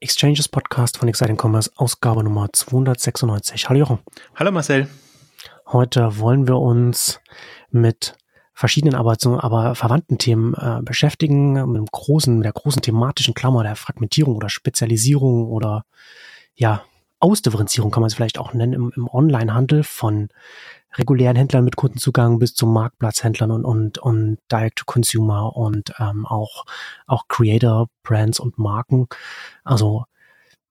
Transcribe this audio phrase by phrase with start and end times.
[0.00, 3.68] Exchanges Podcast von Exciting Commerce, Ausgabe Nummer 296.
[3.68, 3.98] Hallo Jochen.
[4.36, 4.86] Hallo Marcel.
[5.66, 7.20] Heute wollen wir uns
[7.70, 8.16] mit
[8.54, 13.64] verschiedenen, aber, aber verwandten Themen äh, beschäftigen, mit dem großen, mit der großen thematischen Klammer
[13.64, 15.84] der Fragmentierung oder Spezialisierung oder
[16.54, 16.84] ja,
[17.18, 20.28] Ausdifferenzierung kann man es vielleicht auch nennen im, im Onlinehandel von
[20.94, 26.64] regulären Händlern mit Kundenzugang bis zu Marktplatzhändlern und, und, und Direct-to-Consumer und ähm, auch,
[27.06, 29.08] auch Creator, Brands und Marken.
[29.64, 30.04] Also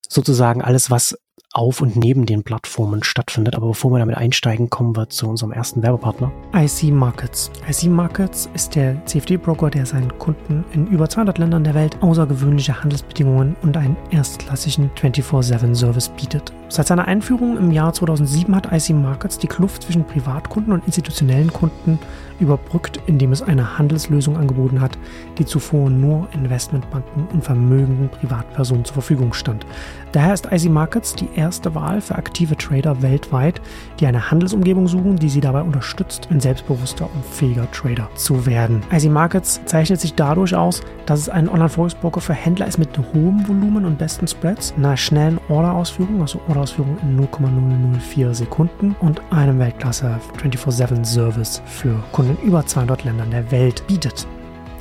[0.07, 1.17] sozusagen alles, was
[1.53, 3.55] auf und neben den Plattformen stattfindet.
[3.55, 6.31] Aber bevor wir damit einsteigen, kommen wir zu unserem ersten Werbepartner.
[6.53, 7.51] IC Markets.
[7.67, 12.81] IC Markets ist der CFD-Broker, der seinen Kunden in über 200 Ländern der Welt außergewöhnliche
[12.81, 16.53] Handelsbedingungen und einen erstklassigen 24-7-Service bietet.
[16.69, 21.51] Seit seiner Einführung im Jahr 2007 hat IC Markets die Kluft zwischen Privatkunden und institutionellen
[21.51, 21.97] Kunden
[22.39, 24.97] überbrückt, indem es eine Handelslösung angeboten hat,
[25.37, 29.65] die zuvor nur Investmentbanken und vermögenden Privatpersonen zur Verfügung stand.
[30.11, 33.61] Daher ist IC Markets die erste Wahl für aktive Trader weltweit,
[33.99, 38.81] die eine Handelsumgebung suchen, die sie dabei unterstützt, ein selbstbewusster und fähiger Trader zu werden.
[38.91, 43.47] IC Markets zeichnet sich dadurch aus, dass es ein Online-Forex-Broker für Händler ist mit hohem
[43.47, 50.19] Volumen und besten Spreads, einer schnellen Orderausführung, also Orderausführung in 0,004 Sekunden und einem Weltklasse
[50.41, 54.27] 24-7-Service für Kunden in über 200 Ländern der Welt bietet.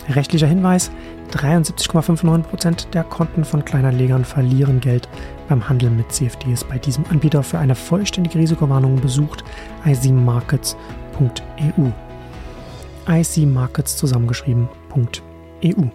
[0.09, 0.91] Rechtlicher Hinweis,
[1.31, 5.09] 73,59% der Konten von Kleinanlegern verlieren Geld
[5.49, 7.43] beim Handel mit CFDs bei diesem Anbieter.
[7.43, 9.45] Für eine vollständige Risikowarnung besucht
[9.85, 10.77] icmarkets.eu.
[13.09, 15.87] icmarkets zusammengeschrieben.eu.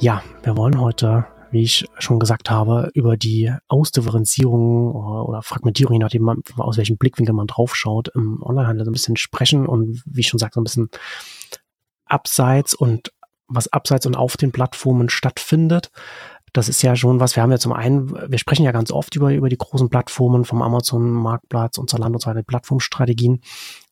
[0.00, 6.00] Ja, wir wollen heute, wie ich schon gesagt habe, über die Ausdifferenzierung oder Fragmentierung, je
[6.00, 10.28] nachdem, aus welchem Blickwinkel man draufschaut, im Onlinehandel so ein bisschen sprechen und wie ich
[10.28, 10.90] schon sagte, so ein bisschen
[12.06, 13.12] abseits und
[13.48, 15.90] was abseits und auf den Plattformen stattfindet.
[16.52, 19.16] Das ist ja schon was, wir haben ja zum einen, wir sprechen ja ganz oft
[19.16, 23.40] über, über die großen Plattformen vom Amazon Marktplatz und Zalando und so weiter, Plattformstrategien.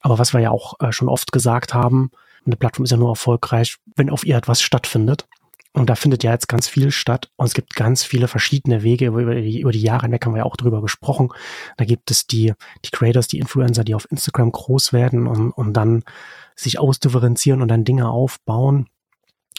[0.01, 2.13] Aber was wir ja auch äh, schon oft gesagt haben,
[2.47, 5.27] eine Plattform ist ja nur erfolgreich, wenn auf ihr etwas stattfindet.
[5.75, 9.07] Und da findet ja jetzt ganz viel statt und es gibt ganz viele verschiedene Wege.
[9.07, 11.31] Über die, über die Jahre hinweg haben wir ja auch drüber gesprochen.
[11.79, 12.53] Da gibt es die,
[12.85, 16.05] die Creators, die Influencer, die auf Instagram groß werden und, und dann
[16.55, 18.87] sich ausdifferenzieren und dann Dinge aufbauen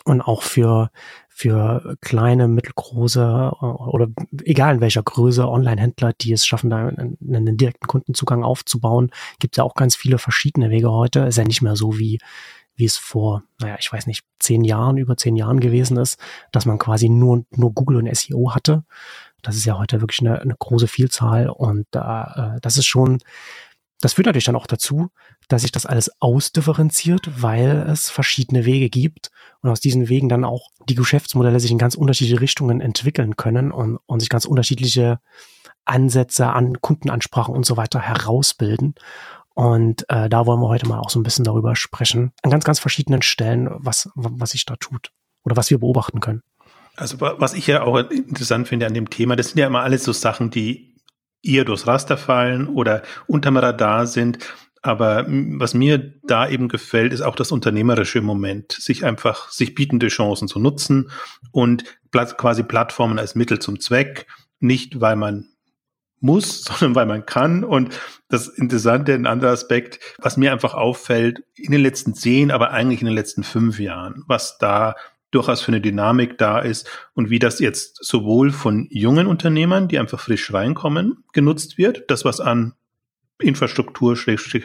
[0.04, 0.90] und auch für,
[1.30, 4.08] für kleine, mittelgroße äh, oder
[4.44, 9.56] egal in welcher Größe Online-Händler, die es schaffen, da einen, einen direkten Kundenzugang aufzubauen, gibt
[9.56, 11.22] es ja auch ganz viele verschiedene Wege heute.
[11.22, 12.20] Ist ja nicht mehr so wie,
[12.76, 16.18] wie es vor, naja, ich weiß nicht, zehn Jahren, über zehn Jahren gewesen ist,
[16.52, 18.84] dass man quasi nur, nur Google und SEO hatte.
[19.42, 23.20] Das ist ja heute wirklich eine, eine große Vielzahl und äh, das ist schon
[24.04, 25.12] das führt natürlich dann auch dazu,
[25.48, 29.32] dass sich das alles ausdifferenziert, weil es verschiedene Wege gibt
[29.62, 33.72] und aus diesen Wegen dann auch die Geschäftsmodelle sich in ganz unterschiedliche Richtungen entwickeln können
[33.72, 35.20] und, und sich ganz unterschiedliche
[35.86, 38.96] Ansätze an Kundenansprachen und so weiter herausbilden.
[39.54, 42.66] Und äh, da wollen wir heute mal auch so ein bisschen darüber sprechen, an ganz,
[42.66, 45.12] ganz verschiedenen Stellen, was, was sich da tut
[45.46, 46.42] oder was wir beobachten können.
[46.98, 50.04] Also was ich ja auch interessant finde an dem Thema, das sind ja immer alles
[50.04, 50.93] so Sachen, die
[51.44, 54.40] eher durchs Raster fallen oder unterm Radar sind.
[54.82, 60.08] Aber was mir da eben gefällt, ist auch das unternehmerische Moment, sich einfach, sich bietende
[60.10, 61.10] Chancen zu nutzen
[61.52, 64.28] und quasi Plattformen als Mittel zum Zweck,
[64.60, 65.48] nicht weil man
[66.20, 67.64] muss, sondern weil man kann.
[67.64, 67.98] Und
[68.30, 73.02] das Interessante, ein anderer Aspekt, was mir einfach auffällt, in den letzten zehn, aber eigentlich
[73.02, 74.96] in den letzten fünf Jahren, was da
[75.34, 80.00] durchaus für eine Dynamik da ist und wie das jetzt sowohl von jungen Unternehmern, die
[80.00, 82.74] einfach frisch reinkommen, genutzt wird, das was an
[83.40, 84.16] Infrastruktur,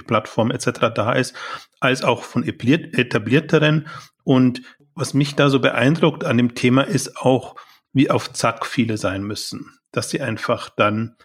[0.06, 0.68] Plattform etc.
[0.94, 1.34] da ist,
[1.80, 3.88] als auch von etablierteren.
[4.24, 4.62] Und
[4.94, 7.56] was mich da so beeindruckt an dem Thema ist auch,
[7.92, 11.16] wie auf Zack viele sein müssen, dass sie einfach dann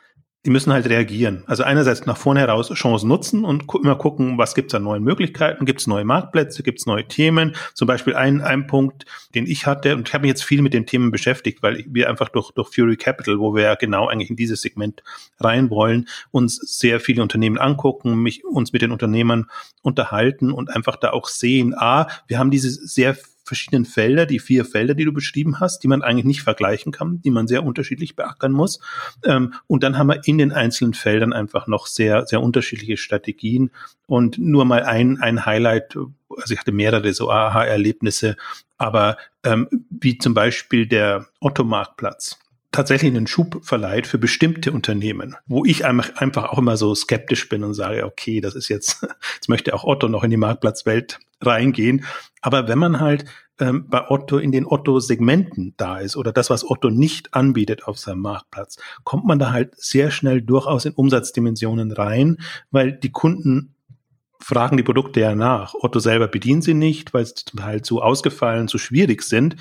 [0.46, 1.44] die müssen halt reagieren.
[1.48, 5.02] Also einerseits nach vorne heraus Chancen nutzen und gu immer gucken, was gibt's an neuen
[5.04, 7.56] Möglichkeiten, gibt's neue Marktplätze, gibt's neue Themen.
[7.74, 9.06] Zum Beispiel ein, ein Punkt,
[9.36, 12.10] den ich hatte, und ich habe mich jetzt viel mit den Themen beschäftigt, weil wir
[12.10, 15.02] einfach durch, durch Fury Capital, wo wir ja genau eigentlich in dieses Segment
[15.40, 19.50] rein wollen, uns sehr viele Unternehmen angucken, mich, uns mit den Unternehmern
[19.82, 24.66] unterhalten und einfach da auch sehen, ah, wir haben diese sehr verschiedenen Felder, die vier
[24.66, 28.16] Felder, die du beschrieben hast, die man eigentlich nicht vergleichen kann, die man sehr unterschiedlich
[28.16, 28.80] beackern muss.
[29.26, 33.72] Ähm, und dann haben wir in den einzelnen Feldern einfach noch sehr, sehr unterschiedliche Strategien.
[34.08, 38.38] Und nur mal ein, ein Highlight, also ich hatte mehrere so Aha-Erlebnisse,
[38.78, 42.40] aber ähm, wie zum Beispiel der Otto-Marktplatz
[42.74, 47.64] tatsächlich einen Schub verleiht für bestimmte Unternehmen, wo ich einfach auch immer so skeptisch bin
[47.64, 52.06] und sage, okay, das ist jetzt, jetzt möchte auch Otto noch in die Marktplatzwelt reingehen.
[52.42, 53.26] Aber wenn man halt
[53.60, 58.00] ähm, bei Otto in den Otto-Segmenten da ist oder das, was Otto nicht anbietet auf
[58.00, 62.38] seinem Marktplatz, kommt man da halt sehr schnell durchaus in Umsatzdimensionen rein,
[62.72, 63.76] weil die Kunden
[64.44, 65.74] fragen die Produkte ja nach.
[65.74, 69.56] Otto selber bedient sie nicht, weil sie zum Teil zu ausgefallen, zu schwierig sind.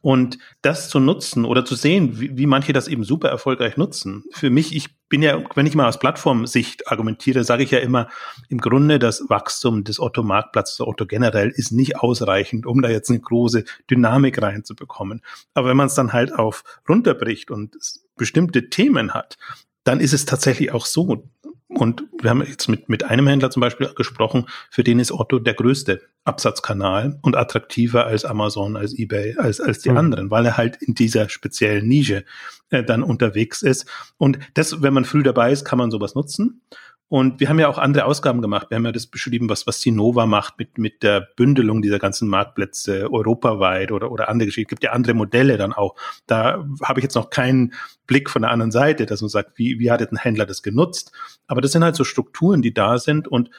[0.00, 4.24] Und das zu nutzen oder zu sehen, wie, wie manche das eben super erfolgreich nutzen.
[4.32, 8.08] Für mich, ich bin ja, wenn ich mal aus Plattformsicht argumentiere, sage ich ja immer,
[8.48, 13.20] im Grunde das Wachstum des Otto-Marktplatzes, Otto generell, ist nicht ausreichend, um da jetzt eine
[13.20, 15.22] große Dynamik reinzubekommen.
[15.54, 17.76] Aber wenn man es dann halt auf runterbricht und
[18.16, 19.36] bestimmte Themen hat,
[19.84, 21.24] dann ist es tatsächlich auch so,
[21.68, 25.38] und wir haben jetzt mit, mit einem Händler zum Beispiel gesprochen, für den ist Otto
[25.38, 29.98] der größte Absatzkanal und attraktiver als Amazon, als eBay, als, als die mhm.
[29.98, 32.24] anderen, weil er halt in dieser speziellen Nische
[32.70, 33.86] äh, dann unterwegs ist.
[34.16, 36.62] Und das, wenn man früh dabei ist, kann man sowas nutzen.
[37.10, 38.68] Und wir haben ja auch andere Ausgaben gemacht.
[38.68, 42.28] Wir haben ja das beschrieben, was, was Sinova macht mit, mit der Bündelung dieser ganzen
[42.28, 44.68] Marktplätze europaweit oder, oder andere Geschichten.
[44.68, 45.96] Es gibt ja andere Modelle dann auch.
[46.26, 47.72] Da habe ich jetzt noch keinen
[48.08, 51.12] Blick von der anderen Seite, dass man sagt, wie, wie hat ein Händler das genutzt?
[51.46, 53.50] Aber das sind halt so Strukturen, die da sind und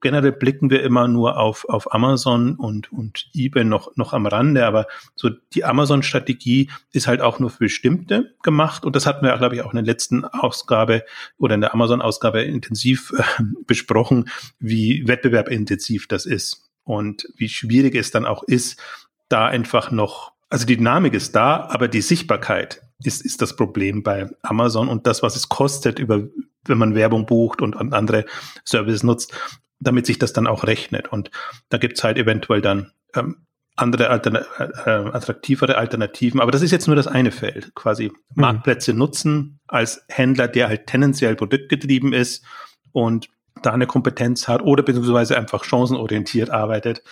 [0.00, 4.66] generell blicken wir immer nur auf, auf Amazon und, und eBay noch, noch am Rande,
[4.66, 9.36] aber so die Amazon-Strategie ist halt auch nur für bestimmte gemacht und das hatten wir,
[9.36, 11.04] glaube ich, auch in der letzten Ausgabe
[11.38, 14.28] oder in der Amazon-Ausgabe intensiv äh, besprochen,
[14.58, 18.80] wie wettbewerbintensiv das ist und wie schwierig es dann auch ist,
[19.28, 24.02] da einfach noch, also die Dynamik ist da, aber die Sichtbarkeit ist, ist das Problem
[24.02, 26.22] bei Amazon und das, was es kostet, über,
[26.64, 28.24] wenn man Werbung bucht und, und andere
[28.64, 29.32] Services nutzt,
[29.80, 31.08] damit sich das dann auch rechnet.
[31.08, 31.30] Und
[31.68, 33.46] da gibt's halt eventuell dann ähm,
[33.76, 36.40] andere Altern äh, attraktivere Alternativen.
[36.40, 38.14] Aber das ist jetzt nur das eine Feld, quasi mhm.
[38.34, 42.44] Marktplätze nutzen als Händler, der halt tendenziell produktgetrieben ist
[42.92, 43.28] und
[43.62, 47.02] da eine Kompetenz hat oder beziehungsweise einfach chancenorientiert arbeitet,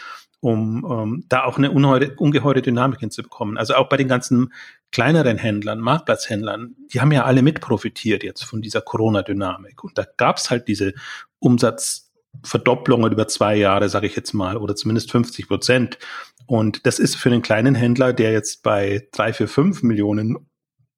[0.41, 3.59] um um da auch eine unheure, ungeheure Dynamik hinzubekommen.
[3.59, 4.53] Also auch bei den ganzen
[4.94, 9.82] kleineren Händlern, Marktplatzhändlern, die haben ja alle mit profitiert jetzt von dieser Corona-Dynamik.
[9.82, 10.94] Und da gab's halt diese
[11.41, 12.12] Umsatz
[12.44, 15.99] Verdopplungen über zwei Jahre, sage ich jetzt mal, oder zumindest 50 Prozent.
[16.46, 20.49] Und das ist für einen kleinen Händler, der jetzt bei drei, vier, fünf Millionen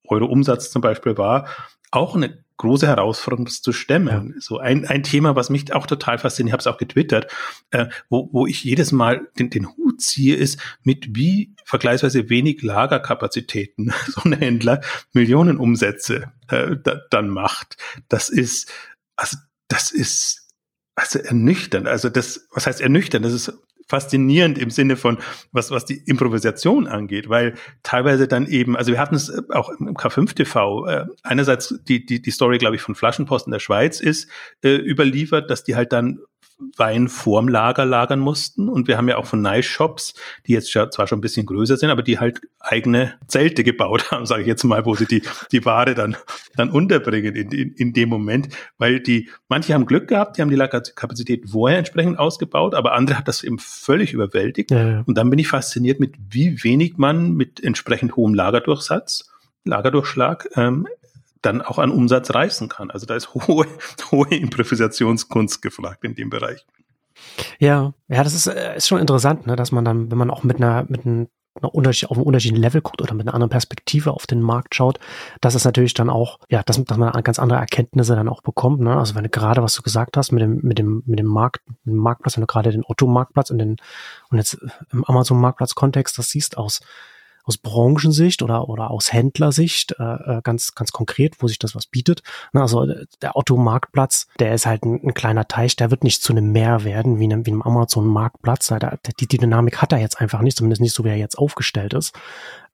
[0.07, 1.47] Euro Umsatz zum Beispiel war,
[1.89, 4.33] auch eine große Herausforderung, das zu stemmen.
[4.35, 4.41] Ja.
[4.41, 7.31] So ein, ein Thema, was mich auch total fasziniert, ich habe es auch getwittert,
[7.71, 12.61] äh, wo, wo ich jedes Mal den, den Hut ziehe, ist, mit wie vergleichsweise wenig
[12.61, 14.81] Lagerkapazitäten so ein Händler
[15.13, 17.77] Millionen Umsätze äh, da, dann macht.
[18.09, 18.71] Das ist,
[19.15, 19.37] also
[19.67, 20.47] das ist
[20.95, 21.87] also ernüchternd.
[21.87, 23.23] Also das, was heißt ernüchternd?
[23.23, 23.53] Das ist
[23.87, 25.17] faszinierend im Sinne von,
[25.51, 29.95] was, was die Improvisation angeht, weil teilweise dann eben, also wir hatten es auch im
[29.95, 33.99] K5 TV, äh, einerseits die, die, die Story, glaube ich, von Flaschenpost in der Schweiz
[33.99, 34.29] ist
[34.63, 36.19] äh, überliefert, dass die halt dann
[36.75, 38.69] Wein vorm Lager lagern mussten.
[38.69, 40.13] Und wir haben ja auch von Nice Shops,
[40.45, 44.25] die jetzt zwar schon ein bisschen größer sind, aber die halt eigene Zelte gebaut haben,
[44.25, 45.21] sage ich jetzt mal, wo sie die,
[45.51, 46.17] die Ware dann,
[46.55, 48.49] dann unterbringen in, in, in dem Moment.
[48.77, 53.17] Weil die, manche haben Glück gehabt, die haben die Lagerkapazität vorher entsprechend ausgebaut, aber andere
[53.17, 54.71] hat das eben völlig überwältigt.
[54.71, 55.03] Ja, ja.
[55.05, 59.29] Und dann bin ich fasziniert mit, wie wenig man mit entsprechend hohem Lagerdurchsatz
[59.67, 60.87] Lagerdurchschlag ähm,
[61.41, 62.91] dann auch an Umsatz reißen kann.
[62.91, 63.67] Also da ist hohe,
[64.11, 66.65] hohe Improvisationskunst gefragt in dem Bereich.
[67.59, 70.43] Ja, ja, das ist, äh, ist schon interessant, ne, dass man dann, wenn man auch
[70.43, 71.27] mit einer, mit einem
[71.61, 74.99] Unterschied, auf einem unterschiedlichen Level guckt oder mit einer anderen Perspektive auf den Markt schaut,
[75.41, 78.81] dass es natürlich dann auch, ja, dass, dass man ganz andere Erkenntnisse dann auch bekommt.
[78.81, 78.95] Ne?
[78.95, 81.61] Also wenn du gerade, was du gesagt hast, mit dem, mit dem, mit dem Markt,
[81.83, 83.77] mit dem Marktplatz, wenn du gerade den Otto-Marktplatz und den,
[84.29, 84.59] und jetzt
[84.91, 86.81] im Amazon-Marktplatz-Kontext das siehst aus
[87.47, 90.03] aus Branchensicht oder, oder aus Händlersicht äh,
[90.37, 92.21] äh, ganz, ganz konkret, wo sich das was bietet.
[92.51, 96.21] Na, also äh, der Otto-Marktplatz, der ist halt ein, ein, kleiner Teich, der wird nicht
[96.21, 98.73] zu einem Meer werden, wie einem, wie einem Amazon-Marktplatz.
[99.19, 101.93] Die, die Dynamik hat er jetzt einfach nicht, zumindest nicht so, wie er jetzt aufgestellt
[101.93, 102.13] ist.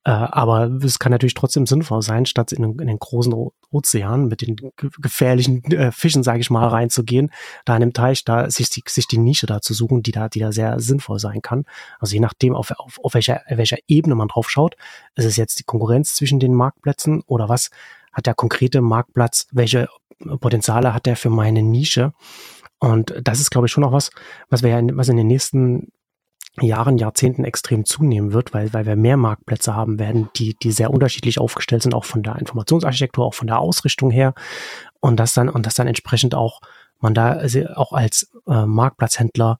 [0.06, 3.34] Äh, aber es kann natürlich trotzdem sinnvoll sein, statt in, in den großen
[3.72, 7.32] Ozean mit den gefährlichen äh, Fischen, sage ich mal, reinzugehen,
[7.66, 10.28] da in dem Teich, da sich die, sich die Nische da zu suchen, die da,
[10.28, 11.64] die da sehr sinnvoll sein kann.
[12.00, 14.76] Also je nachdem, auf, auf, auf welcher, welcher Ebene man drauf schaut,
[15.16, 17.70] ist es jetzt die Konkurrenz zwischen den Marktplätzen oder was
[18.12, 19.88] hat der konkrete Marktplatz, welche
[20.40, 22.14] Potenziale hat der für meine Nische?
[22.80, 24.12] Und das ist, glaube ich, schon auch was,
[24.50, 25.94] was wir ja, in, was in den nächsten
[26.62, 30.92] Jahren, Jahrzehnten extrem zunehmen wird, weil, weil wir mehr Marktplätze haben werden, die, die sehr
[30.92, 34.36] unterschiedlich aufgestellt sind, auch von der Informationsarchitektur, auch von der Ausrichtung her.
[35.00, 36.62] Und das dann, und das dann entsprechend auch,
[37.00, 37.42] man da
[37.76, 39.60] auch als äh, Marktplatzhändler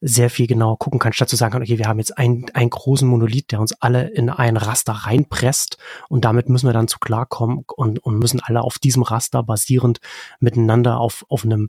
[0.00, 3.06] sehr viel genauer gucken kann, statt zu sagen okay, wir haben jetzt einen, einen großen
[3.06, 5.76] Monolith, der uns alle in ein Raster reinpresst
[6.08, 10.00] und damit müssen wir dann zu klarkommen und, und müssen alle auf diesem Raster basierend
[10.38, 11.68] miteinander auf, auf einem,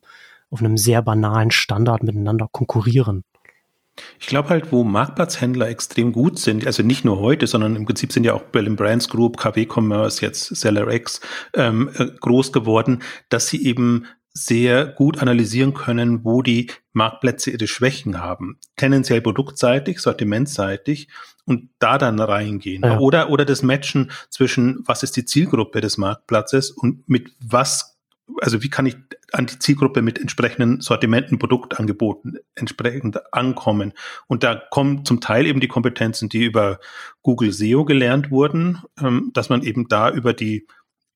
[0.49, 3.25] auf einem sehr banalen Standard miteinander konkurrieren.
[4.19, 8.11] Ich glaube halt, wo Marktplatzhändler extrem gut sind, also nicht nur heute, sondern im Prinzip
[8.13, 11.21] sind ja auch Berlin Brands Group, KW Commerce, jetzt SellerX
[11.53, 17.67] ähm, äh, groß geworden, dass sie eben sehr gut analysieren können, wo die Marktplätze ihre
[17.67, 18.57] Schwächen haben.
[18.77, 21.09] Tendenziell produktseitig, sortimentseitig
[21.45, 22.83] und da dann reingehen.
[22.83, 22.99] Ja.
[22.99, 27.90] Oder, oder das Matchen zwischen, was ist die Zielgruppe des Marktplatzes und mit was,
[28.39, 28.97] also wie kann ich
[29.31, 33.93] an die Zielgruppe mit entsprechenden Sortimenten, Produktangeboten entsprechend ankommen.
[34.27, 36.79] Und da kommen zum Teil eben die Kompetenzen, die über
[37.21, 40.67] Google SEO gelernt wurden, ähm, dass man eben da über die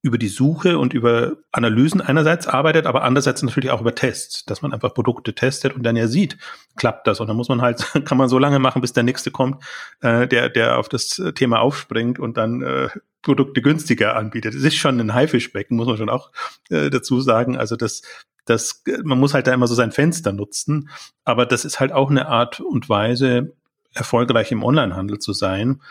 [0.06, 4.62] über die Suche und über Analysen einerseits arbeitet, aber andererseits natürlich auch über Tests, dass
[4.62, 6.38] man einfach Produkte testet und dann ja sieht,
[6.76, 7.20] klappt das.
[7.20, 9.64] Und dann muss man halt, kann man so lange machen, bis der nächste kommt,
[10.02, 12.90] äh, der, der auf das Thema aufspringt und dann äh,
[13.26, 14.56] Produkte günstiger anbietet.
[14.56, 16.32] Es ist schon ein Haifischbecken, muss man schon auch
[16.70, 17.58] äh, dazu sagen.
[17.58, 18.04] Also das,
[18.46, 20.90] das, man muss halt da immer so sein Fenster nutzen.
[21.26, 23.54] Aber das ist halt auch eine Art und Weise,
[23.94, 25.82] erfolgreich im Onlinehandel zu sein.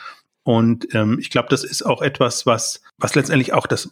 [0.44, 3.90] Und ähm, ich glaube, das ist auch etwas, was, was letztendlich auch das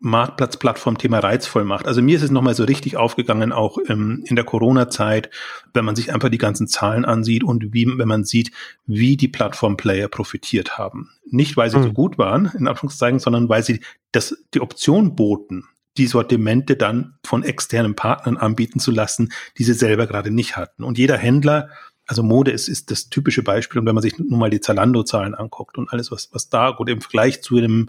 [0.00, 1.86] Marktplatzplattform-Thema reizvoll macht.
[1.86, 5.30] Also mir ist es nochmal so richtig aufgegangen, auch ähm, in der Corona-Zeit,
[5.74, 8.52] wenn man sich einfach die ganzen Zahlen ansieht und wie, wenn man sieht,
[8.86, 11.10] wie die Plattform-Player profitiert haben.
[11.26, 11.82] Nicht, weil sie mhm.
[11.82, 13.80] so gut waren, in Anführungszeichen, sondern weil sie
[14.12, 15.64] das, die Option boten,
[15.96, 20.84] die Sortimente dann von externen Partnern anbieten zu lassen, die sie selber gerade nicht hatten.
[20.84, 21.70] Und jeder Händler,
[22.06, 25.34] also Mode ist, ist das typische Beispiel, und wenn man sich nun mal die Zalando-Zahlen
[25.34, 27.88] anguckt und alles, was, was da gut im Vergleich zu dem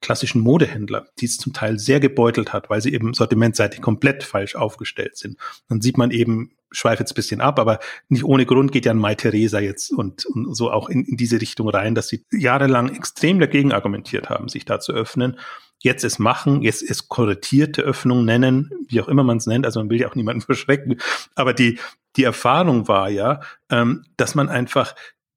[0.00, 4.54] klassischen Modehändler, die es zum Teil sehr gebeutelt hat, weil sie eben sortimentseitig komplett falsch
[4.54, 5.38] aufgestellt sind.
[5.68, 8.92] Dann sieht man eben, schweife jetzt ein bisschen ab, aber nicht ohne Grund geht ja
[8.92, 12.24] ein Mai Theresa jetzt und, und so auch in, in diese Richtung rein, dass sie
[12.30, 15.38] jahrelang extrem dagegen argumentiert haben, sich da zu öffnen.
[15.82, 19.80] Jetzt es machen, jetzt es korrigierte Öffnung nennen, wie auch immer man es nennt, also
[19.80, 21.00] man will ja auch niemanden verschrecken,
[21.34, 21.78] aber die,
[22.16, 24.94] die Erfahrung war ja, ähm, dass man einfach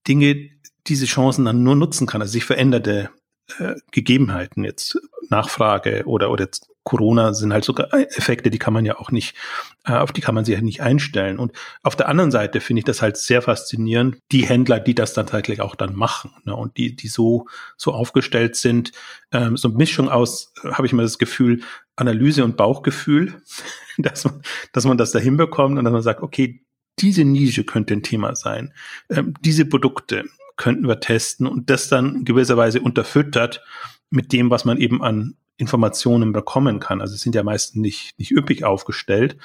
[0.07, 0.49] Dinge,
[0.87, 3.09] diese Chancen dann nur nutzen kann, also sich veränderte
[3.57, 8.83] äh, Gegebenheiten jetzt Nachfrage oder oder jetzt Corona sind halt sogar Effekte, die kann man
[8.83, 9.35] ja auch nicht,
[9.85, 11.37] äh, auf die kann man sich ja nicht einstellen.
[11.37, 11.51] Und
[11.83, 15.27] auf der anderen Seite finde ich das halt sehr faszinierend, die Händler, die das dann
[15.27, 18.91] tatsächlich auch dann machen ne, und die die so so aufgestellt sind,
[19.31, 21.61] ähm, so eine Mischung aus, äh, habe ich mal das Gefühl,
[21.95, 23.39] Analyse und Bauchgefühl,
[23.99, 24.41] dass man
[24.73, 26.63] dass man das da hinbekommt und dass man sagt, okay,
[26.97, 28.73] diese Nische könnte ein Thema sein.
[29.09, 30.25] Ähm, diese Produkte,
[30.59, 33.63] könnten wir testen und das dann gewisserweise unterfüttert
[34.11, 37.01] mit dem, was man eben an Informationen bekommen kann.
[37.01, 39.37] Also sind ja meistens nicht, nicht üppig aufgestellt,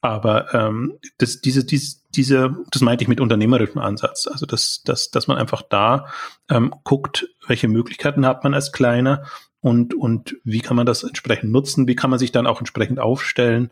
[0.00, 4.26] aber ähm, das, diese, diese, diese, das meinte ich mit unternehmerischem Ansatz.
[4.26, 6.06] Also dass, dass, dass man einfach da
[6.48, 9.24] ähm, guckt, welche Möglichkeiten hat man als Kleiner
[9.60, 13.00] und, und wie kann man das entsprechend nutzen, wie kann man sich dann auch entsprechend
[13.00, 13.70] aufstellen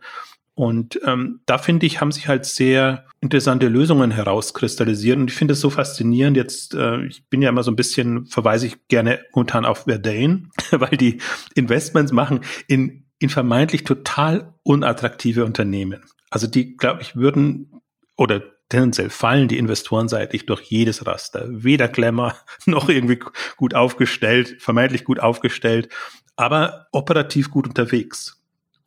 [0.58, 5.16] und ähm, da finde ich, haben sich halt sehr interessante Lösungen herauskristallisiert.
[5.16, 6.36] Und ich finde es so faszinierend.
[6.36, 10.48] Jetzt, äh, ich bin ja immer so ein bisschen, verweise ich gerne momentan auf Verdane,
[10.72, 11.18] weil die
[11.54, 16.02] Investments machen in, in vermeintlich total unattraktive Unternehmen.
[16.28, 17.80] Also die, glaube ich, würden
[18.16, 21.46] oder tendenziell fallen die Investoren seitlich durch jedes Raster.
[21.50, 22.34] Weder Glamour
[22.66, 23.20] noch irgendwie
[23.56, 25.88] gut aufgestellt, vermeintlich gut aufgestellt,
[26.34, 28.38] aber operativ gut unterwegs.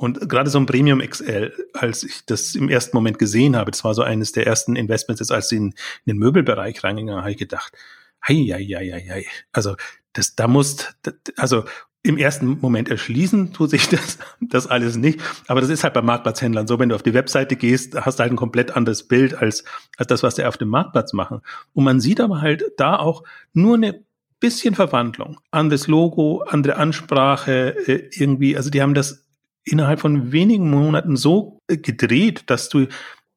[0.02, 3.84] Und gerade so ein Premium XL, als ich das im ersten Moment gesehen habe, das
[3.84, 5.74] war so eines der ersten Investments, als ich in, in
[6.08, 7.78] den Möbelbereich reingegangen habe ich gedacht,
[8.28, 9.26] hei, hei, hei, hei.
[9.52, 9.76] Also
[10.14, 10.88] das, da muss,
[11.38, 11.66] also
[12.02, 15.22] im ersten Moment erschließen tut sich das, das alles nicht.
[15.46, 18.22] Aber das ist halt bei Marktplatzhändlern so, wenn du auf die Webseite gehst, hast du
[18.24, 19.64] halt ein komplett anderes Bild als,
[19.98, 21.42] als das, was sie auf dem Marktplatz machen.
[21.74, 24.04] Und man sieht aber halt da auch nur eine
[24.40, 25.40] bisschen Verwandlung.
[25.52, 29.21] Anderes Logo, andere Ansprache, äh, irgendwie, also die haben das
[29.64, 32.88] innerhalb von wenigen Monaten so äh, gedreht, dass du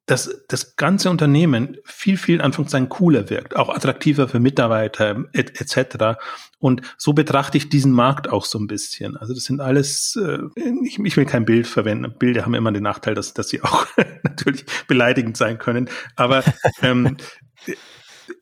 [0.06, 5.76] dass das ganze Unternehmen viel, viel Anführungszeichen cooler wirkt, auch attraktiver für Mitarbeiter etc.
[5.76, 6.16] Et
[6.58, 9.16] und so betrachte ich diesen Markt auch so ein bisschen.
[9.16, 10.40] Also das sind alles, äh,
[10.84, 12.14] ich, ich will kein Bild verwenden.
[12.18, 13.86] Bilder haben immer den Nachteil, dass, dass sie auch
[14.22, 15.88] natürlich beleidigend sein können.
[16.16, 16.44] Aber
[16.82, 17.16] ähm,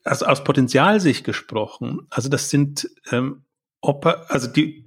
[0.03, 3.43] also aus Potenzialsicht gesprochen, also das sind ähm,
[3.81, 4.82] Oper, also die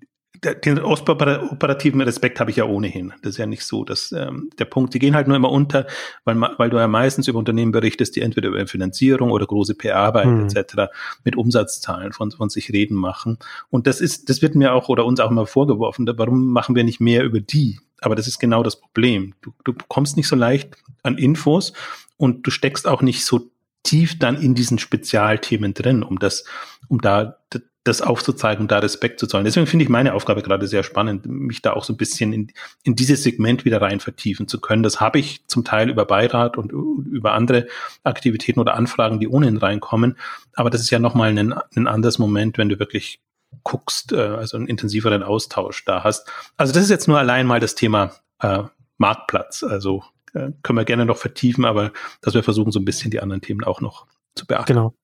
[0.55, 3.13] den operativen Respekt habe ich ja ohnehin.
[3.23, 5.87] Das ist ja nicht so, dass ähm, der Punkt, die gehen halt nur immer unter,
[6.25, 10.27] weil, weil du ja meistens über Unternehmen berichtest, die entweder über Finanzierung oder große PR-Arbeit
[10.27, 10.47] mhm.
[10.47, 10.93] etc.
[11.25, 13.39] mit Umsatzzahlen von, von sich reden machen.
[13.71, 16.07] Und das ist, das wird mir auch oder uns auch immer vorgeworfen.
[16.17, 17.81] Warum machen wir nicht mehr über die?
[18.01, 19.35] Aber das ist genau das Problem.
[19.43, 21.73] Du, du kommst nicht so leicht an Infos
[22.17, 23.51] und du steckst auch nicht so
[23.83, 26.45] tief dann in diesen Spezialthemen drin, um das,
[26.89, 27.39] um da
[27.87, 29.45] das aufzuzeigen und da Respekt zu zollen.
[29.45, 32.53] Deswegen finde ich meine Aufgabe gerade sehr spannend, mich da auch so ein bisschen in,
[32.83, 34.83] in dieses Segment wieder rein vertiefen zu können.
[34.83, 37.69] Das habe ich zum Teil über Beirat und über andere
[38.03, 40.17] Aktivitäten oder Anfragen, die ohnehin reinkommen.
[40.55, 43.21] Aber das ist ja nochmal ein, ein anderes Moment, wenn du wirklich
[43.63, 46.29] guckst, äh, also einen intensiveren Austausch da hast.
[46.57, 48.65] Also das ist jetzt nur allein mal das Thema äh,
[48.99, 49.63] Marktplatz.
[49.63, 50.03] Also
[50.35, 53.43] äh, können wir gerne noch vertiefen, aber dass wir versuchen, so ein bisschen die anderen
[53.43, 54.75] Themen auch noch zu beachten.
[54.75, 54.95] Genau.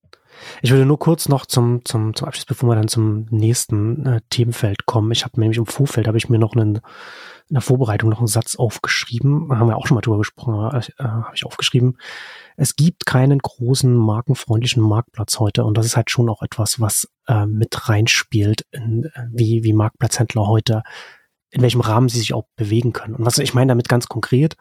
[0.63, 4.21] Ich würde nur kurz noch zum, zum, zum Abschluss, bevor wir dann zum nächsten äh,
[4.31, 5.11] Themenfeld kommen.
[5.13, 8.27] Ich habe nämlich im Vorfeld, habe ich mir noch einen, in der Vorbereitung noch einen
[8.27, 9.49] Satz aufgeschrieben.
[9.49, 11.99] Da haben wir auch schon mal drüber gesprochen, aber, äh, habe ich aufgeschrieben.
[12.57, 17.09] Es gibt keinen großen markenfreundlichen Marktplatz heute und das ist halt schon auch etwas, was
[17.27, 20.83] äh, mit reinspielt, in, äh, wie, wie Marktplatzhändler heute,
[21.51, 23.15] in welchem Rahmen sie sich auch bewegen können.
[23.15, 24.57] Und was ich meine damit ganz konkret,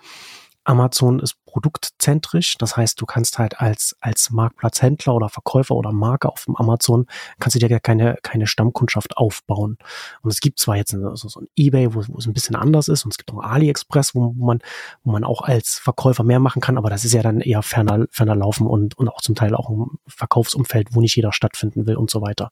[0.63, 2.58] Amazon ist produktzentrisch.
[2.58, 7.05] Das heißt, du kannst halt als, als Marktplatzhändler oder Verkäufer oder Marke auf dem Amazon,
[7.39, 9.77] kannst du dir keine, keine Stammkundschaft aufbauen.
[10.22, 12.88] Und es gibt zwar jetzt so, so ein Ebay, wo, wo es ein bisschen anders
[12.88, 14.60] ist, und es gibt auch AliExpress, wo, wo man,
[15.03, 18.08] wo man auch als Verkäufer mehr machen kann, aber das ist ja dann eher ferner,
[18.12, 21.98] ferner laufen und, und auch zum Teil auch ein Verkaufsumfeld, wo nicht jeder stattfinden will
[21.98, 22.51] und so weiter.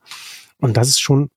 [0.60, 1.30] Und das ist schon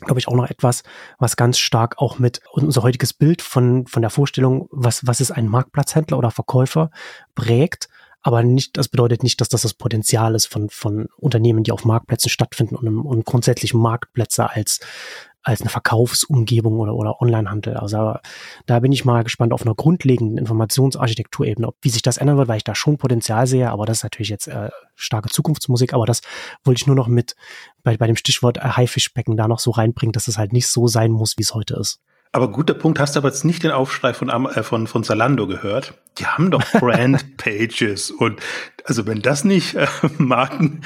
[0.00, 0.82] glaube ich, auch noch etwas,
[1.18, 5.30] was ganz stark auch mit unser heutiges Bild von, von der Vorstellung, was, was ist
[5.30, 6.90] ein Marktplatzhändler oder Verkäufer
[7.34, 7.88] prägt.
[8.22, 11.84] Aber nicht, das bedeutet nicht, dass das das Potenzial ist von, von Unternehmen, die auf
[11.84, 14.80] Marktplätzen stattfinden und, und grundsätzlich Marktplätze als,
[15.46, 17.76] als eine Verkaufsumgebung oder, oder Onlinehandel.
[17.76, 18.16] Also
[18.66, 22.48] da bin ich mal gespannt auf einer grundlegenden Informationsarchitekturebene, ob wie sich das ändern wird,
[22.48, 26.04] weil ich da schon Potenzial sehe, aber das ist natürlich jetzt äh, starke Zukunftsmusik, aber
[26.04, 26.20] das
[26.64, 27.36] wollte ich nur noch mit
[27.84, 30.88] bei, bei dem Stichwort äh, Haifischbecken da noch so reinbringen, dass es halt nicht so
[30.88, 32.00] sein muss, wie es heute ist.
[32.36, 35.46] Aber guter Punkt, hast du aber jetzt nicht den Aufschrei von, äh, von, von Zalando
[35.46, 35.94] gehört?
[36.18, 38.42] Die haben doch Brand Pages und
[38.84, 39.86] also wenn das nicht äh,
[40.18, 40.82] Marken.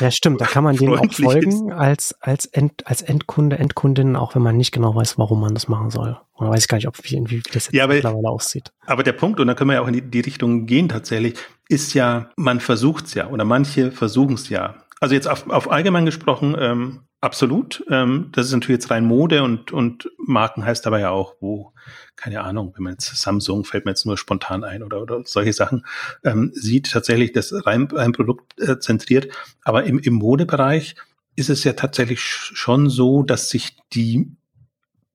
[0.00, 4.34] Ja, stimmt, da kann man denen auch folgen als, als, End, als Endkunde, Endkundin, auch
[4.34, 6.18] wenn man nicht genau weiß, warum man das machen soll.
[6.34, 8.72] Oder weiß ich gar nicht, ob wie, wie das jetzt ja, aber, mittlerweile aussieht.
[8.84, 11.34] Aber der Punkt, und da können wir ja auch in die, die Richtung gehen tatsächlich,
[11.68, 14.74] ist ja, man versucht es ja oder manche versuchen es ja.
[14.98, 17.84] Also jetzt auf, auf allgemein gesprochen, ähm, Absolut.
[17.90, 21.72] Ähm, das ist natürlich jetzt rein Mode und, und Marken heißt aber ja auch, wo,
[22.14, 25.52] keine Ahnung, wenn man jetzt Samsung fällt mir jetzt nur spontan ein oder, oder solche
[25.52, 25.84] Sachen,
[26.22, 29.28] ähm, sieht tatsächlich das rein, rein Produkt äh, zentriert.
[29.64, 30.94] Aber im, im Modebereich
[31.34, 34.36] ist es ja tatsächlich schon so, dass sich die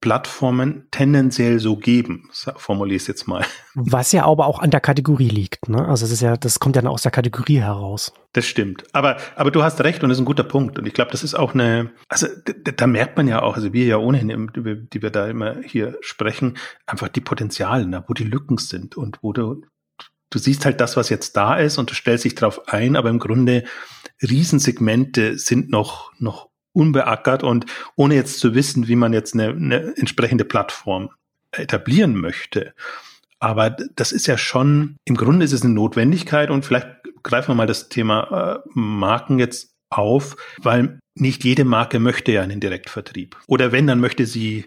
[0.03, 3.45] Plattformen tendenziell so geben, formuliere ich es jetzt mal.
[3.73, 5.87] Was ja aber auch an der Kategorie liegt, ne?
[5.87, 8.11] Also es ist ja, das kommt ja aus der Kategorie heraus.
[8.33, 8.83] Das stimmt.
[8.91, 10.77] Aber, aber du hast recht und das ist ein guter Punkt.
[10.77, 12.27] Und ich glaube, das ist auch eine, also
[12.75, 14.51] da merkt man ja auch, also wir ja ohnehin,
[14.91, 18.03] die wir da immer hier sprechen, einfach die Potenziale, ne?
[18.05, 19.61] wo die Lücken sind und wo du,
[20.31, 23.09] du siehst halt das, was jetzt da ist und du stellst dich drauf ein, aber
[23.09, 23.63] im Grunde
[24.21, 29.93] Riesensegmente sind noch, noch unbeackert und ohne jetzt zu wissen, wie man jetzt eine, eine
[29.95, 31.09] entsprechende Plattform
[31.51, 32.73] etablieren möchte.
[33.39, 36.88] Aber das ist ja schon, im Grunde ist es eine Notwendigkeit und vielleicht
[37.23, 42.41] greifen wir mal das Thema äh, Marken jetzt auf, weil nicht jede Marke möchte ja
[42.41, 43.38] einen Direktvertrieb.
[43.47, 44.65] Oder wenn, dann möchte sie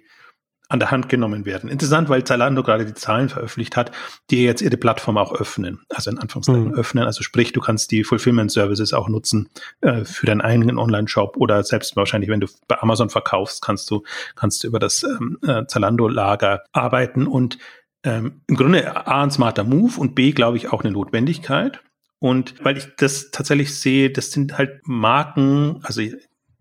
[0.68, 1.70] an der Hand genommen werden.
[1.70, 3.92] Interessant, weil Zalando gerade die Zahlen veröffentlicht hat,
[4.30, 5.80] die jetzt ihre Plattform auch öffnen.
[5.88, 6.74] Also in Anführungszeichen mhm.
[6.74, 7.04] öffnen.
[7.04, 9.48] Also sprich, du kannst die Fulfillment Services auch nutzen
[9.80, 14.02] äh, für deinen eigenen Online-Shop oder selbst wahrscheinlich, wenn du bei Amazon verkaufst, kannst du,
[14.34, 17.58] kannst du über das ähm, äh, Zalando-Lager arbeiten und
[18.02, 21.80] ähm, im Grunde A, ein smarter Move und B, glaube ich, auch eine Notwendigkeit.
[22.18, 26.00] Und weil ich das tatsächlich sehe, das sind halt Marken, also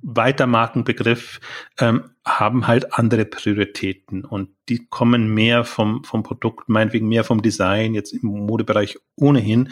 [0.05, 1.39] weiter Markenbegriff,
[1.79, 7.41] ähm, haben halt andere Prioritäten und die kommen mehr vom, vom Produkt, meinetwegen mehr vom
[7.41, 9.71] Design, jetzt im Modebereich ohnehin.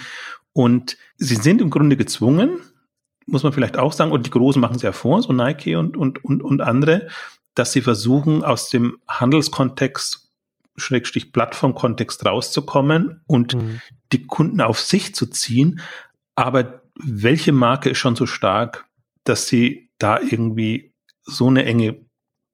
[0.52, 2.62] Und sie sind im Grunde gezwungen,
[3.28, 5.96] muss man vielleicht auch sagen, und die Großen machen es ja vor, so Nike und,
[5.96, 7.08] und, und, und andere,
[7.54, 10.32] dass sie versuchen, aus dem Handelskontext,
[10.76, 13.82] Schrägstrich Plattformkontext rauszukommen und mhm.
[14.12, 15.80] die Kunden auf sich zu ziehen.
[16.34, 18.86] Aber welche Marke ist schon so stark,
[19.24, 22.06] dass sie da irgendwie so eine enge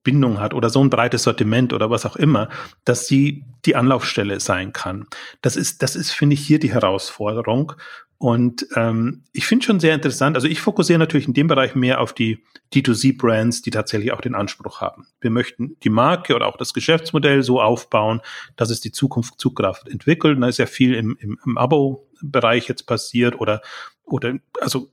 [0.03, 2.49] Bindung hat oder so ein breites Sortiment oder was auch immer,
[2.85, 5.07] dass sie die Anlaufstelle sein kann.
[5.41, 7.73] Das ist, das ist, finde ich, hier die Herausforderung.
[8.17, 10.35] Und ähm, ich finde schon sehr interessant.
[10.35, 14.35] Also ich fokussiere natürlich in dem Bereich mehr auf die D2C-Brands, die tatsächlich auch den
[14.35, 15.07] Anspruch haben.
[15.21, 18.21] Wir möchten die Marke oder auch das Geschäftsmodell so aufbauen,
[18.57, 20.35] dass es die Zukunft Zugkraft entwickelt.
[20.35, 23.61] Und da ist ja viel im, im, im Abo-Bereich jetzt passiert oder
[24.03, 24.89] oder also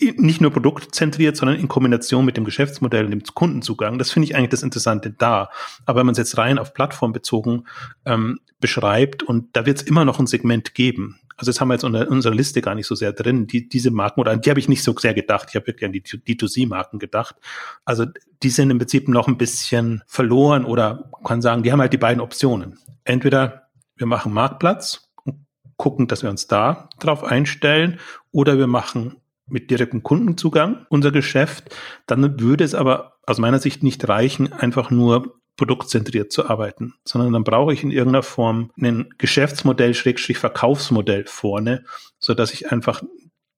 [0.00, 3.98] nicht nur produktzentriert, sondern in Kombination mit dem Geschäftsmodell und dem Kundenzugang.
[3.98, 5.50] Das finde ich eigentlich das Interessante da.
[5.86, 7.64] Aber wenn man es jetzt rein auf Plattform bezogen
[8.04, 11.18] ähm, beschreibt, und da wird es immer noch ein Segment geben.
[11.36, 13.46] Also das haben wir jetzt unter unserer Liste gar nicht so sehr drin.
[13.46, 15.48] Die, diese Marken, oder die habe ich nicht so sehr gedacht.
[15.50, 17.36] Ich habe wirklich an die D2C-Marken gedacht.
[17.84, 18.06] Also
[18.42, 21.98] die sind im Prinzip noch ein bisschen verloren oder kann sagen, die haben halt die
[21.98, 22.78] beiden Optionen.
[23.04, 27.98] Entweder wir machen Marktplatz und gucken, dass wir uns da drauf einstellen,
[28.30, 29.16] oder wir machen
[29.48, 31.74] mit direktem Kundenzugang unser Geschäft,
[32.06, 37.32] dann würde es aber aus meiner Sicht nicht reichen, einfach nur produktzentriert zu arbeiten, sondern
[37.32, 41.84] dann brauche ich in irgendeiner Form ein Geschäftsmodell, Schrägstrich Verkaufsmodell vorne,
[42.18, 43.02] so dass ich einfach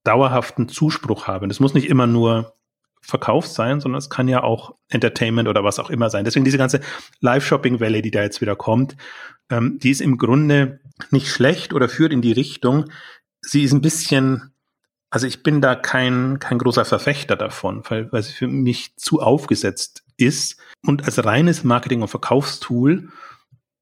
[0.02, 1.46] dauerhaften Zuspruch habe.
[1.46, 2.54] Das muss nicht immer nur
[3.02, 6.24] Verkauf sein, sondern es kann ja auch Entertainment oder was auch immer sein.
[6.24, 6.80] Deswegen diese ganze
[7.20, 8.96] Live-Shopping-Welle, die da jetzt wieder kommt,
[9.50, 12.86] ähm, die ist im Grunde nicht schlecht oder führt in die Richtung.
[13.40, 14.54] Sie ist ein bisschen
[15.10, 19.20] also ich bin da kein, kein großer Verfechter davon, weil, weil sie für mich zu
[19.20, 20.56] aufgesetzt ist.
[20.86, 23.08] Und als reines Marketing- und Verkaufstool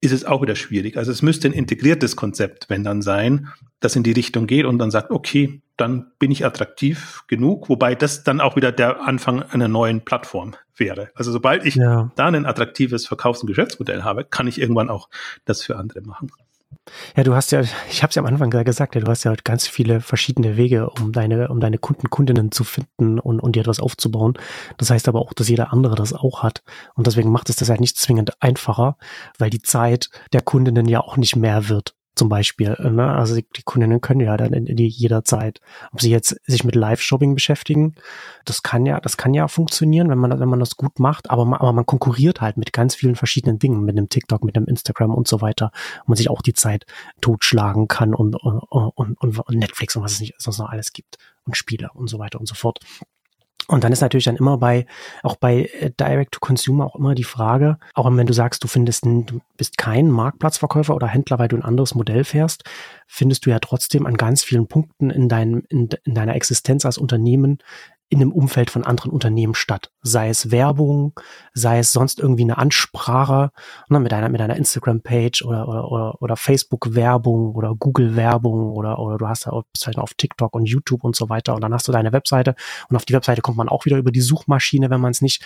[0.00, 0.96] ist es auch wieder schwierig.
[0.96, 3.48] Also es müsste ein integriertes Konzept, wenn dann sein,
[3.80, 7.94] das in die Richtung geht und dann sagt, okay, dann bin ich attraktiv genug, wobei
[7.94, 11.10] das dann auch wieder der Anfang einer neuen Plattform wäre.
[11.14, 12.10] Also sobald ich ja.
[12.16, 15.08] da ein attraktives Verkaufs- und Geschäftsmodell habe, kann ich irgendwann auch
[15.44, 16.30] das für andere machen.
[17.16, 19.34] Ja, du hast ja, ich habe es ja am Anfang gesagt, ja, du hast ja
[19.44, 23.60] ganz viele verschiedene Wege, um deine, um deine Kunden, Kundinnen zu finden und, und dir
[23.60, 24.34] etwas aufzubauen.
[24.76, 26.62] Das heißt aber auch, dass jeder andere das auch hat.
[26.94, 28.96] Und deswegen macht es das halt nicht zwingend einfacher,
[29.38, 32.76] weil die Zeit der Kundinnen ja auch nicht mehr wird zum Beispiel.
[32.78, 33.10] Ne?
[33.10, 35.60] Also die, die Kundinnen können ja dann in, in jederzeit,
[35.92, 37.94] ob sie jetzt sich mit Live-Shopping beschäftigen,
[38.44, 41.44] das kann ja, das kann ja funktionieren, wenn man, wenn man das gut macht, aber
[41.44, 44.66] man, aber man konkurriert halt mit ganz vielen verschiedenen Dingen, mit einem TikTok, mit einem
[44.66, 45.70] Instagram und so weiter,
[46.04, 46.84] wo man sich auch die Zeit
[47.20, 51.16] totschlagen kann und, und, und, und Netflix und was es nicht sonst noch alles gibt
[51.44, 52.80] und Spiele und so weiter und so fort.
[53.70, 54.86] Und dann ist natürlich dann immer bei,
[55.22, 58.68] auch bei äh, Direct to Consumer auch immer die Frage, auch wenn du sagst, du
[58.68, 62.64] findest, du bist kein Marktplatzverkäufer oder Händler, weil du ein anderes Modell fährst,
[63.06, 66.96] findest du ja trotzdem an ganz vielen Punkten in deinem, in, in deiner Existenz als
[66.96, 67.58] Unternehmen
[68.10, 69.90] in einem Umfeld von anderen Unternehmen statt.
[70.00, 71.18] Sei es Werbung,
[71.52, 73.50] sei es sonst irgendwie eine Ansprache
[73.88, 79.18] ne, mit einer, mit einer Instagram-Page oder, oder, oder, oder Facebook-Werbung oder Google-Werbung oder, oder
[79.18, 81.86] du hast ja bist halt auf TikTok und YouTube und so weiter und dann hast
[81.86, 82.54] du deine Webseite
[82.88, 85.44] und auf die Webseite kommt man auch wieder über die Suchmaschine, wenn man es nicht,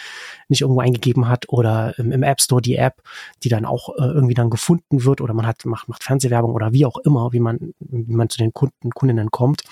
[0.49, 3.03] nicht irgendwo eingegeben hat oder im, im App Store die App,
[3.43, 6.73] die dann auch äh, irgendwie dann gefunden wird oder man hat, macht, macht Fernsehwerbung oder
[6.73, 9.63] wie auch immer, wie man, wie man zu den Kunden, Kundinnen kommt.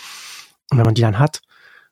[0.71, 1.41] Und wenn man die dann hat,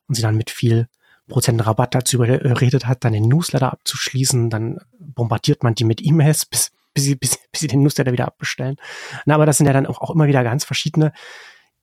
[0.08, 0.88] und sie dann mit viel
[1.28, 6.46] Prozent Rabatt dazu überredet hat, dann den Newsletter abzuschließen, dann bombardiert man die mit E-Mails,
[6.46, 8.76] bis, bis, sie, bis, bis sie den Newsletter wieder abbestellen.
[9.26, 11.12] Na, aber das sind ja dann auch, auch immer wieder ganz verschiedene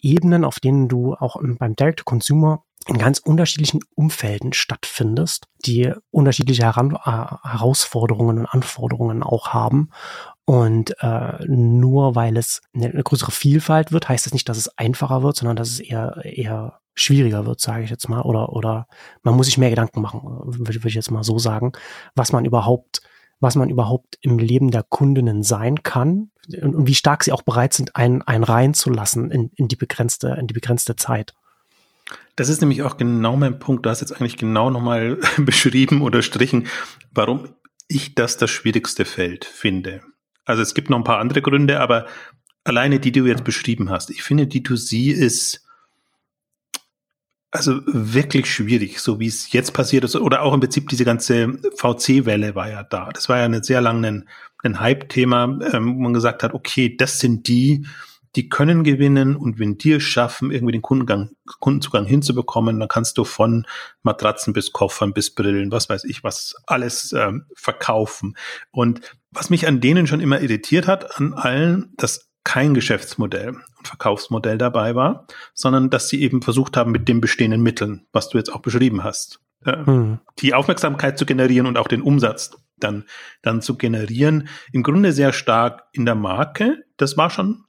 [0.01, 6.95] Ebenen, auf denen du auch beim Direct-to-Consumer in ganz unterschiedlichen Umfelden stattfindest, die unterschiedliche Heran
[6.95, 6.99] äh,
[7.47, 9.89] Herausforderungen und Anforderungen auch haben.
[10.45, 15.23] Und äh, nur weil es eine, größere Vielfalt wird, heißt das nicht, dass es einfacher
[15.23, 18.87] wird, sondern dass es eher, eher schwieriger wird, sage ich jetzt mal, oder oder
[19.23, 21.73] man muss sich mehr Gedanken machen, würde würd ich jetzt mal so sagen,
[22.15, 23.01] was man überhaupt,
[23.39, 26.31] was man überhaupt im Leben der Kundinnen sein kann
[26.61, 30.37] und, und wie stark sie auch bereit sind, einen, einen reinzulassen in, in die begrenzte,
[30.39, 31.33] in die begrenzte Zeit.
[32.35, 33.85] Das ist nämlich auch genau mein Punkt.
[33.85, 36.67] Du hast jetzt eigentlich genau nochmal beschrieben oder strichen,
[37.11, 37.49] warum
[37.87, 40.01] ich das das schwierigste Feld finde.
[40.45, 42.05] Also es gibt noch ein paar andere Gründe, aber
[42.63, 44.09] alleine die, die du jetzt beschrieben hast.
[44.09, 45.64] Ich finde, D2C ist
[47.55, 50.15] also wirklich schwierig, so wie es jetzt passiert ist.
[50.15, 53.09] Oder auch im Prinzip diese ganze VC-Welle war ja da.
[53.13, 54.25] Das war ja eine sehr lange
[54.63, 57.85] ein, Hype-Thema, ähm, wo man gesagt hat, okay, das sind die,
[58.35, 63.17] die können gewinnen und wenn die es schaffen, irgendwie den Kundengang, Kundenzugang hinzubekommen, dann kannst
[63.17, 63.65] du von
[64.01, 68.35] Matratzen bis Koffern bis Brillen, was weiß ich, was alles ähm, verkaufen.
[68.71, 73.87] Und was mich an denen schon immer irritiert hat, an allen, dass kein Geschäftsmodell und
[73.87, 78.37] Verkaufsmodell dabei war, sondern dass sie eben versucht haben, mit den bestehenden Mitteln, was du
[78.37, 80.19] jetzt auch beschrieben hast, äh, hm.
[80.39, 83.03] die Aufmerksamkeit zu generieren und auch den Umsatz dann,
[83.41, 84.47] dann zu generieren.
[84.71, 86.85] Im Grunde sehr stark in der Marke.
[86.95, 87.65] Das war schon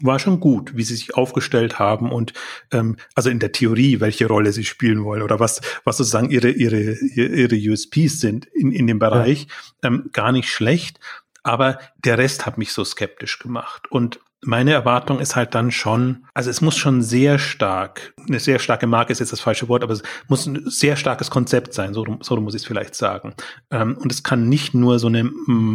[0.00, 2.32] war schon gut, wie sie sich aufgestellt haben und
[2.72, 6.50] ähm, also in der Theorie, welche Rolle sie spielen wollen oder was was sozusagen ihre
[6.50, 9.46] ihre ihre USPs sind in in dem Bereich,
[9.84, 9.90] ja.
[9.90, 10.98] ähm, gar nicht schlecht.
[11.46, 13.86] Aber der Rest hat mich so skeptisch gemacht.
[13.88, 18.58] Und meine Erwartung ist halt dann schon, also es muss schon sehr stark, eine sehr
[18.58, 21.94] starke Marke ist jetzt das falsche Wort, aber es muss ein sehr starkes Konzept sein,
[21.94, 23.34] so, so muss ich es vielleicht sagen.
[23.70, 25.30] Ähm, und es kann nicht nur so eine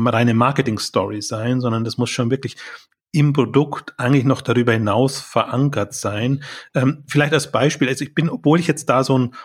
[0.05, 2.57] reine Marketing-Story sein, sondern das muss schon wirklich
[3.13, 6.43] im Produkt eigentlich noch darüber hinaus verankert sein.
[6.73, 9.35] Ähm, vielleicht als Beispiel, also ich bin, obwohl ich jetzt da so ein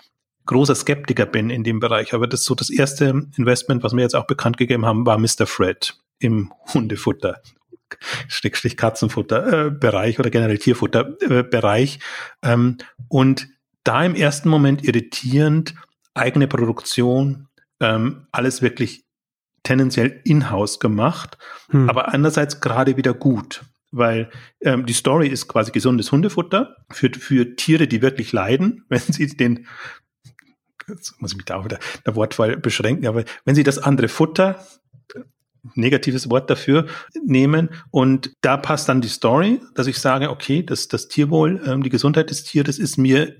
[0.46, 4.16] großer Skeptiker bin in dem Bereich, aber das so das erste Investment, was wir jetzt
[4.16, 5.46] auch bekannt gegeben haben, war Mr.
[5.46, 7.40] Fred im Hundefutter.
[8.28, 12.00] Schrägstrich Katzenfutter äh, Bereich oder generell Tierfutter äh, Bereich.
[12.42, 13.48] Ähm, und
[13.84, 15.74] da im ersten Moment irritierend,
[16.14, 17.48] eigene Produktion,
[17.80, 19.04] ähm, alles wirklich
[19.62, 21.38] tendenziell in-house gemacht,
[21.70, 21.88] hm.
[21.88, 27.56] aber andererseits gerade wieder gut, weil ähm, die Story ist quasi gesundes Hundefutter für, für
[27.56, 29.66] Tiere, die wirklich leiden, wenn sie den
[30.88, 34.06] jetzt muss ich mich da auch wieder der Wortwahl beschränken, aber wenn sie das andere
[34.06, 34.64] Futter
[35.74, 36.86] negatives Wort dafür
[37.24, 37.70] nehmen.
[37.90, 41.90] Und da passt dann die Story, dass ich sage, okay, das, das Tierwohl, ähm, die
[41.90, 43.36] Gesundheit des Tieres ist mir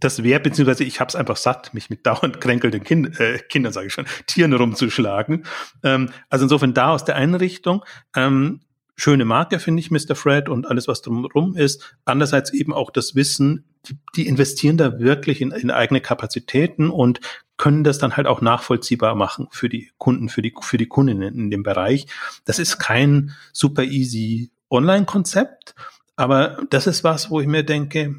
[0.00, 3.72] das wäre, beziehungsweise ich habe es einfach satt, mich mit dauernd kränkelnden kind, äh, Kindern,
[3.72, 5.44] sage ich schon, Tieren rumzuschlagen.
[5.82, 7.84] Ähm, also insofern da aus der Einrichtung.
[8.14, 8.60] Ähm,
[8.94, 10.14] schöne Marke, finde ich, Mr.
[10.14, 11.96] Fred und alles, was drumherum ist.
[12.04, 17.20] Andererseits eben auch das Wissen, die, die investieren da wirklich in, in eigene Kapazitäten und
[17.56, 21.34] können das dann halt auch nachvollziehbar machen für die Kunden, für die, für die Kundinnen
[21.34, 22.06] in dem Bereich.
[22.44, 25.74] Das ist kein super easy Online-Konzept,
[26.16, 28.16] aber das ist was, wo ich mir denke,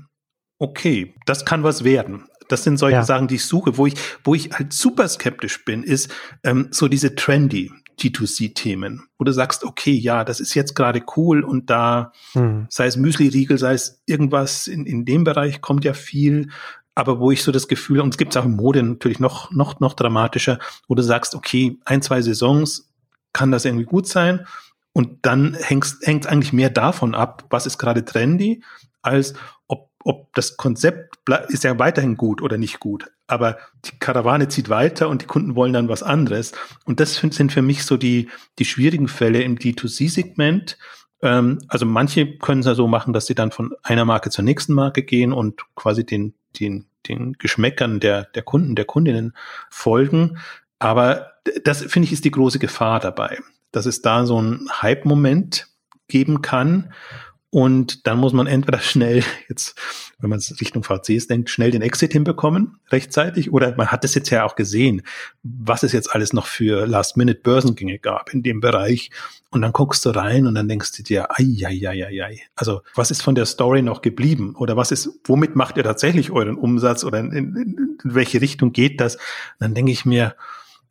[0.60, 2.26] okay, das kann was werden.
[2.48, 3.04] Das sind solche ja.
[3.04, 3.78] Sachen, die ich suche.
[3.78, 9.24] Wo ich, wo ich halt super skeptisch bin, ist ähm, so diese trendy G2C-Themen, wo
[9.24, 12.68] du sagst, okay, ja, das ist jetzt gerade cool und da, hm.
[12.70, 16.50] sei es Müsli-Riegel, sei es irgendwas in, in dem Bereich kommt ja viel,
[16.94, 19.52] aber wo ich so das Gefühl, und es gibt es auch in Mode natürlich noch,
[19.52, 22.90] noch, noch dramatischer, wo du sagst, okay, ein, zwei Saisons
[23.34, 24.46] kann das irgendwie gut sein
[24.94, 28.64] und dann hängt es eigentlich mehr davon ab, was ist gerade trendy,
[29.02, 29.36] als
[30.08, 33.12] ob, das Konzept ist ja weiterhin gut oder nicht gut.
[33.28, 36.54] Aber die Karawane zieht weiter und die Kunden wollen dann was anderes.
[36.86, 40.78] Und das sind für mich so die, die schwierigen Fälle im D2C-Segment.
[41.22, 44.46] Ähm, also manche können es ja so machen, dass sie dann von einer Marke zur
[44.46, 49.34] nächsten Marke gehen und quasi den, den, den Geschmäckern der, der Kunden, der Kundinnen
[49.70, 50.38] folgen.
[50.80, 51.34] Aber
[51.66, 53.40] das finde ich ist die große Gefahr dabei,
[53.74, 55.68] dass es da so einen Hype-Moment
[56.08, 56.94] geben kann
[57.50, 59.80] und dann muss man entweder schnell, jetzt,
[60.20, 64.16] wenn man es Richtung VCs denkt, schnell den Exit hinbekommen, rechtzeitig, oder man hat es
[64.16, 65.02] jetzt ja auch gesehen,
[65.44, 69.12] was es jetzt alles noch für Last-Minute-Börsengänge gab in dem Bereich.
[69.50, 72.42] Und dann guckst du rein und dann denkst du dir, ai, ai, ai, ai, ai.
[72.56, 74.54] Also, was ist von der Story noch geblieben?
[74.58, 77.06] Oder was ist, womit macht ihr tatsächlich euren Umsatz?
[77.06, 79.16] Oder in, in, in welche Richtung geht das?
[79.16, 79.22] Und
[79.60, 80.36] dann denke ich mir,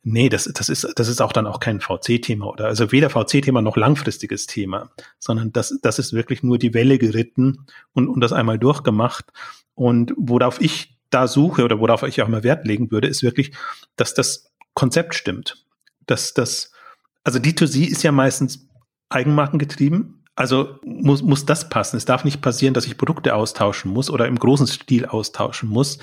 [0.09, 3.61] Nee, das, das, ist, das ist auch dann auch kein VC-Thema oder also weder VC-Thema
[3.61, 4.89] noch langfristiges Thema,
[5.19, 9.25] sondern das, das ist wirklich nur die Welle geritten und, und das einmal durchgemacht.
[9.75, 13.51] Und worauf ich da suche oder worauf ich auch mal Wert legen würde, ist wirklich,
[13.97, 15.65] dass das Konzept stimmt.
[16.05, 16.71] Dass das,
[17.25, 18.65] also D2C ist ja meistens
[19.09, 20.23] eigenmarkengetrieben.
[20.35, 21.97] Also muss, muss das passen.
[21.97, 25.99] Es darf nicht passieren, dass ich Produkte austauschen muss oder im großen Stil austauschen muss,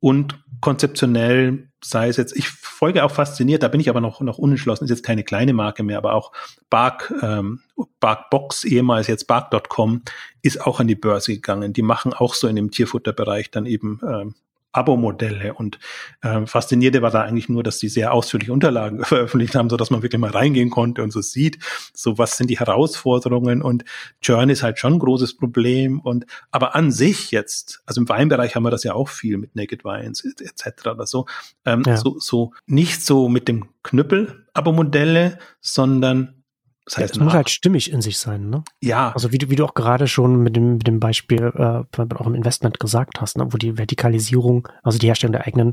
[0.00, 4.38] und konzeptionell, sei es jetzt, ich folge auch fasziniert, da bin ich aber noch, noch
[4.38, 6.32] unentschlossen, ist jetzt keine kleine Marke mehr, aber auch
[6.70, 7.60] Bark, ähm,
[8.00, 10.02] Barkbox, ehemals jetzt Bark.com,
[10.42, 11.72] ist auch an die Börse gegangen.
[11.72, 14.34] Die machen auch so in dem Tierfutterbereich dann eben ähm,
[14.76, 15.54] Abo-Modelle.
[15.54, 15.78] Und
[16.22, 19.90] äh, faszinierende war da eigentlich nur, dass die sehr ausführliche Unterlagen veröffentlicht haben, so dass
[19.90, 21.58] man wirklich mal reingehen konnte und so sieht,
[21.94, 23.62] so was sind die Herausforderungen.
[23.62, 23.84] Und
[24.20, 26.00] Churn ist halt schon ein großes Problem.
[26.00, 29.56] Und aber an sich jetzt, also im Weinbereich haben wir das ja auch viel mit
[29.56, 30.86] Naked Wines etc.
[30.86, 31.26] oder so,
[31.64, 31.96] ähm, ja.
[31.96, 36.35] so, so nicht so mit dem Knüppel Abo-Modelle, sondern
[36.86, 38.62] das heißt, es muss halt stimmig in sich sein, ne?
[38.80, 39.10] Ja.
[39.10, 42.26] Also wie du, wie du auch gerade schon mit dem, mit dem Beispiel äh, auch
[42.28, 45.72] im Investment gesagt hast, ne, wo die Vertikalisierung, also die Herstellung der eigenen,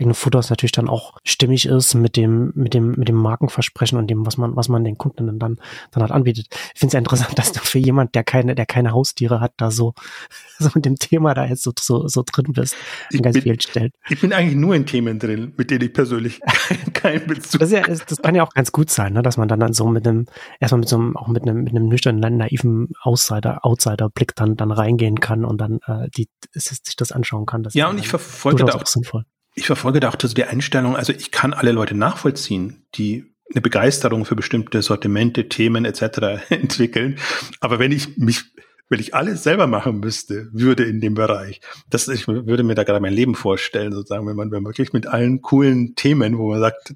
[0.00, 4.08] eigenen Futters natürlich dann auch stimmig ist mit dem, mit dem, mit dem Markenversprechen und
[4.08, 5.58] dem, was man, was man den Kunden dann,
[5.92, 6.48] dann halt anbietet.
[6.74, 9.52] Ich finde es ja interessant, dass du für jemand, der keine, der keine Haustiere hat,
[9.58, 9.94] da so,
[10.58, 12.74] so mit dem Thema da jetzt so, so, so drin bist,
[13.12, 13.92] in ganz bin, vielen Stellen.
[14.08, 16.40] Ich bin eigentlich nur in Themen drin, mit denen ich persönlich
[16.94, 19.60] keinen Bezug das, ja, das kann ja auch ganz gut sein, ne, dass man dann,
[19.60, 20.26] dann so mit einem
[20.60, 24.70] erstmal mit so einem, auch mit einem, mit einem nüchternen, naiven Outsider, Outsider-Blick dann, dann
[24.70, 27.62] reingehen kann und dann äh, die, sich das anschauen kann.
[27.62, 29.24] Das ja, und ich verfolge da auch, sinnvoll.
[29.54, 33.62] ich verfolge da auch so die Einstellung, also ich kann alle Leute nachvollziehen, die eine
[33.62, 36.42] Begeisterung für bestimmte Sortimente, Themen etc.
[36.50, 37.18] entwickeln.
[37.60, 38.44] Aber wenn ich mich
[38.88, 42.84] wenn ich alles selber machen müsste, würde in dem Bereich, das, ich würde mir da
[42.84, 46.48] gerade mein Leben vorstellen, sozusagen, wenn man, wenn man wirklich mit allen coolen Themen, wo
[46.50, 46.94] man sagt,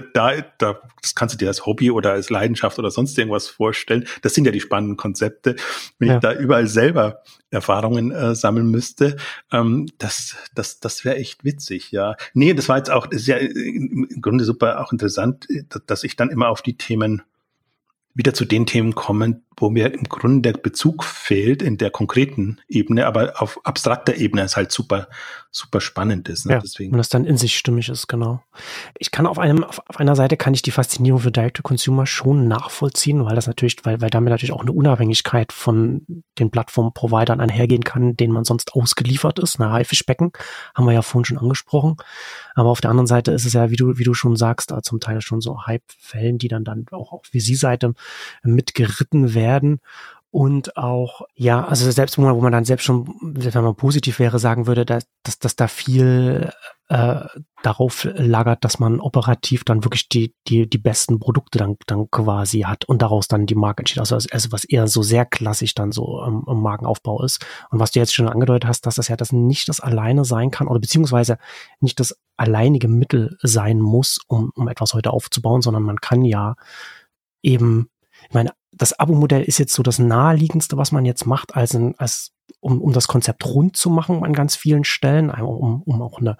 [0.00, 4.06] da, da, das kannst du dir als Hobby oder als Leidenschaft oder sonst irgendwas vorstellen.
[4.22, 5.56] Das sind ja die spannenden Konzepte.
[5.98, 6.14] Wenn ja.
[6.14, 9.16] ich da überall selber Erfahrungen äh, sammeln müsste,
[9.52, 12.16] ähm, das, das, das wäre echt witzig, ja.
[12.34, 15.46] Nee, das war jetzt auch, das ist ja im Grunde super auch interessant,
[15.86, 17.22] dass ich dann immer auf die Themen
[18.14, 22.58] wieder zu den Themen komme, wo mir im Grunde der Bezug fehlt in der konkreten
[22.68, 25.08] Ebene, aber auf abstrakter Ebene ist halt super,
[25.50, 26.44] super spannend ist.
[26.44, 26.54] Ne?
[26.54, 26.92] Ja, Deswegen.
[26.92, 28.42] Und das dann in sich stimmig ist, genau.
[28.98, 33.24] Ich kann auf einem, auf, einer Seite kann ich die Faszinierung für Direct-to-Consumer schon nachvollziehen,
[33.24, 36.02] weil das natürlich, weil, weil damit natürlich auch eine Unabhängigkeit von
[36.38, 39.58] den Plattform-Providern einhergehen kann, denen man sonst ausgeliefert ist.
[39.58, 40.32] Na, Haifischbecken
[40.74, 41.96] haben wir ja vorhin schon angesprochen.
[42.54, 45.00] Aber auf der anderen Seite ist es ja, wie du, wie du schon sagst, zum
[45.00, 47.94] Teil schon so Hype-Fällen, die dann, dann auch auf VC-Seite
[48.42, 49.80] mitgeritten werden werden
[50.36, 54.18] und auch, ja, also selbst wo man, wo man dann selbst schon, wenn man positiv
[54.18, 56.52] wäre, sagen würde, dass, dass, dass da viel
[56.88, 57.20] äh,
[57.62, 62.60] darauf lagert, dass man operativ dann wirklich die, die, die besten Produkte dann, dann quasi
[62.60, 64.00] hat und daraus dann die Marke entsteht.
[64.00, 67.42] Also, also was eher so sehr klassisch dann so im, im Markenaufbau ist.
[67.70, 70.50] Und was du jetzt schon angedeutet hast, dass das ja das nicht das alleine sein
[70.50, 71.38] kann oder beziehungsweise
[71.80, 76.56] nicht das alleinige Mittel sein muss, um, um etwas heute aufzubauen, sondern man kann ja
[77.42, 77.88] eben
[78.28, 81.94] ich meine, das Abo-Modell ist jetzt so das naheliegendste, was man jetzt macht, als, ein,
[81.98, 86.18] als um, um das Konzept rund zu machen an ganz vielen Stellen, um, um auch
[86.18, 86.36] eine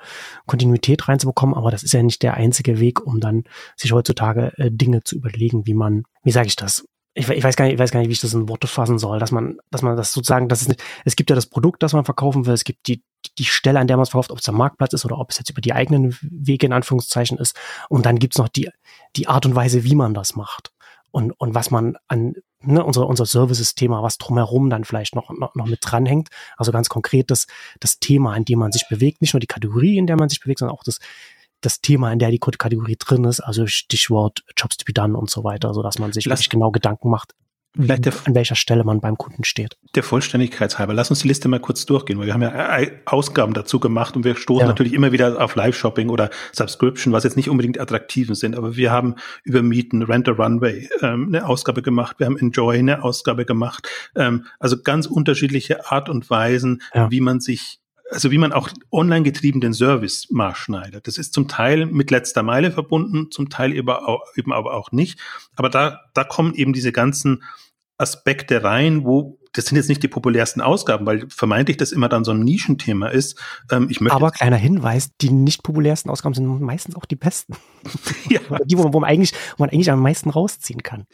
[0.46, 1.54] Kontinuität reinzubekommen.
[1.54, 3.44] Aber das ist ja nicht der einzige Weg, um dann
[3.76, 6.86] sich heutzutage äh, Dinge zu überlegen, wie man, wie sage ich das?
[7.14, 8.98] Ich, ich, weiß gar nicht, ich weiß gar nicht, wie ich das in Worte fassen
[8.98, 11.82] soll, dass man, dass man das sozusagen, dass es nicht, es gibt ja das Produkt,
[11.82, 13.02] das man verkaufen will, es gibt die,
[13.38, 15.38] die Stelle, an der man es verkauft, ob es der Marktplatz ist oder ob es
[15.38, 17.56] jetzt über die eigenen Wege in Anführungszeichen ist.
[17.88, 18.68] Und dann gibt's noch die,
[19.16, 20.72] die Art und Weise, wie man das macht
[21.16, 25.54] und, und was man an ne, unser, unser Services-Thema, was drumherum dann vielleicht noch, noch,
[25.54, 26.28] noch mit dranhängt.
[26.58, 27.46] Also ganz konkret das,
[27.80, 30.40] das Thema, in dem man sich bewegt, nicht nur die Kategorie, in der man sich
[30.40, 30.98] bewegt, sondern auch das,
[31.62, 35.30] das Thema, in der die Kategorie drin ist, also Stichwort Jobs to be done und
[35.30, 37.34] so weiter, so dass man sich Lass, wirklich genau Gedanken macht,
[37.76, 39.76] der, an welcher Stelle man beim Kunden steht.
[39.94, 43.54] Der Vollständigkeit halber, lass uns die Liste mal kurz durchgehen, weil wir haben ja Ausgaben
[43.54, 44.66] dazu gemacht und wir stoßen ja.
[44.66, 48.90] natürlich immer wieder auf Live-Shopping oder Subscription, was jetzt nicht unbedingt attraktiven sind, aber wir
[48.90, 53.44] haben über Mieten, Rent a Runway ähm, eine Ausgabe gemacht, wir haben Enjoy eine Ausgabe
[53.44, 57.10] gemacht, ähm, also ganz unterschiedliche Art und Weisen, ja.
[57.10, 61.06] wie man sich also wie man auch online getrieben den Service maßschneidert.
[61.06, 65.18] Das ist zum Teil mit letzter Meile verbunden, zum Teil eben aber auch nicht.
[65.56, 67.42] Aber da, da kommen eben diese ganzen
[67.98, 72.24] Aspekte rein, wo das sind jetzt nicht die populärsten Ausgaben, weil vermeintlich das immer dann
[72.24, 73.40] so ein Nischenthema ist.
[73.70, 77.54] Ähm, ich möchte Aber kleiner Hinweis, die nicht populärsten Ausgaben sind meistens auch die besten.
[78.28, 78.40] ja.
[78.64, 81.06] Die, wo man, wo man eigentlich, wo man eigentlich am meisten rausziehen kann.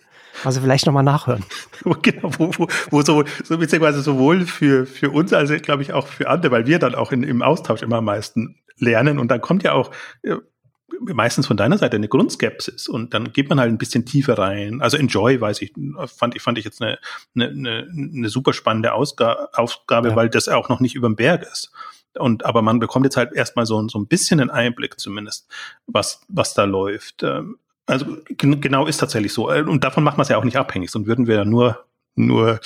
[0.45, 1.45] Also vielleicht nochmal nachhören.
[2.03, 6.09] genau, wo, wo, wo so, so beziehungsweise sowohl für, für uns als glaube ich auch
[6.09, 9.41] für andere, weil wir dann auch in, im Austausch immer am meisten lernen und dann
[9.41, 9.91] kommt ja auch
[11.01, 14.81] meistens von deiner Seite eine Grundskepsis und dann geht man halt ein bisschen tiefer rein.
[14.81, 15.73] Also Enjoy, weiß ich,
[16.07, 16.99] fand ich, fand ich jetzt eine,
[17.35, 20.17] eine, eine, super spannende Ausgabe, Aufgabe, ja.
[20.17, 21.73] weil das auch noch nicht über dem Berg ist.
[22.19, 25.49] Und aber man bekommt jetzt halt erstmal so, so ein bisschen einen Einblick zumindest,
[25.87, 27.23] was, was da läuft.
[27.23, 29.51] Ähm, also genau ist tatsächlich so.
[29.51, 32.61] Und davon macht man es ja auch nicht abhängig, sonst würden wir ja nur, nur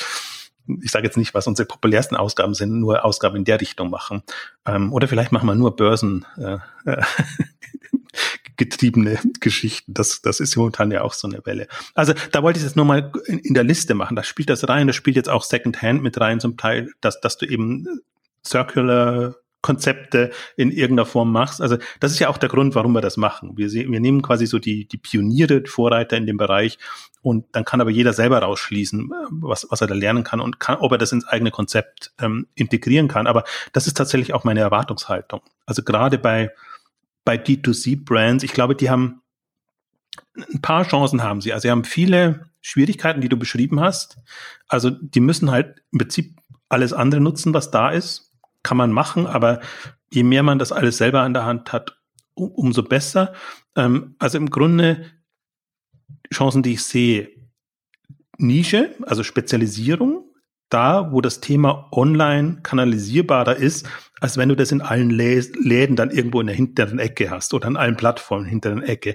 [0.83, 4.23] ich sage jetzt nicht, was unsere populärsten Ausgaben sind, nur Ausgaben in der Richtung machen.
[4.67, 7.03] Ähm, oder vielleicht machen wir nur Börsen äh, äh
[8.57, 9.93] getriebene Geschichten.
[9.93, 11.69] Das, das ist momentan ja auch so eine Welle.
[11.95, 14.17] Also da wollte ich es jetzt nur mal in, in, der Liste machen.
[14.17, 17.37] Da spielt das rein, da spielt jetzt auch Secondhand mit rein zum Teil, dass, dass
[17.37, 17.87] du eben
[18.45, 21.61] Circular Konzepte in irgendeiner Form machst.
[21.61, 23.53] Also das ist ja auch der Grund, warum wir das machen.
[23.57, 26.79] Wir, wir nehmen quasi so die, die Pioniere, Vorreiter in dem Bereich
[27.23, 30.79] und dann kann aber jeder selber rausschließen, was, was er da lernen kann und kann,
[30.79, 33.27] ob er das ins eigene Konzept ähm, integrieren kann.
[33.27, 35.41] Aber das ist tatsächlich auch meine Erwartungshaltung.
[35.67, 36.53] Also gerade bei
[37.27, 39.21] bei D2C-Brands, ich glaube, die haben
[40.37, 41.53] ein paar Chancen haben sie.
[41.53, 44.19] Also sie haben viele Schwierigkeiten, die du beschrieben hast.
[44.69, 46.39] Also die müssen halt im Prinzip
[46.69, 48.26] alles andere nutzen, was da ist.
[48.67, 49.61] Kann man machen, aber
[50.11, 52.01] je mehr man das alles selber an der Hand hat,
[52.35, 53.33] um, umso besser.
[53.77, 55.05] Ähm, also im Grunde
[56.35, 57.31] Chancen, die ich sehe,
[58.39, 60.25] Nische, also Spezialisierung,
[60.69, 63.89] da, wo das Thema online kanalisierbarer ist,
[64.21, 67.69] als wenn du das in allen Läden dann irgendwo in der hinteren Ecke hast oder
[67.69, 69.15] an allen Plattformen hinteren Ecke.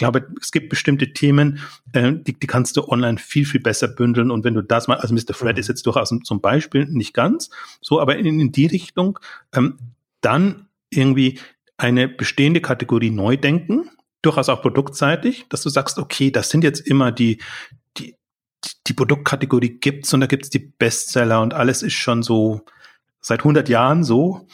[0.00, 1.58] Ich glaube, es gibt bestimmte Themen,
[1.92, 4.30] äh, die, die kannst du online viel, viel besser bündeln.
[4.30, 5.34] Und wenn du das mal, also Mr.
[5.34, 7.50] Fred ist jetzt durchaus zum Beispiel nicht ganz
[7.82, 9.18] so, aber in, in die Richtung,
[9.54, 9.76] ähm,
[10.22, 11.38] dann irgendwie
[11.76, 13.90] eine bestehende Kategorie neu denken,
[14.22, 17.36] durchaus auch produktseitig, dass du sagst, okay, das sind jetzt immer die,
[18.86, 22.64] die Produktkategorie gibt's und da gibt's die Bestseller und alles ist schon so
[23.20, 24.46] seit 100 Jahren so.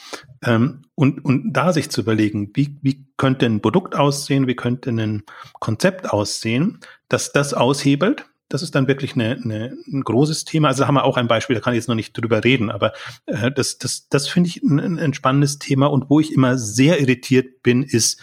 [0.44, 4.90] Ähm, und, und da sich zu überlegen, wie, wie könnte ein Produkt aussehen, wie könnte
[4.90, 5.22] ein
[5.61, 8.26] Konzept aussehen, dass das aushebelt.
[8.48, 10.68] Das ist dann wirklich eine, eine, ein großes Thema.
[10.68, 12.70] Also da haben wir auch ein Beispiel, da kann ich jetzt noch nicht drüber reden,
[12.70, 12.92] aber
[13.26, 15.87] äh, das, das, das finde ich ein, ein spannendes Thema.
[15.87, 18.20] Und wo ich immer sehr irritiert bin, ist,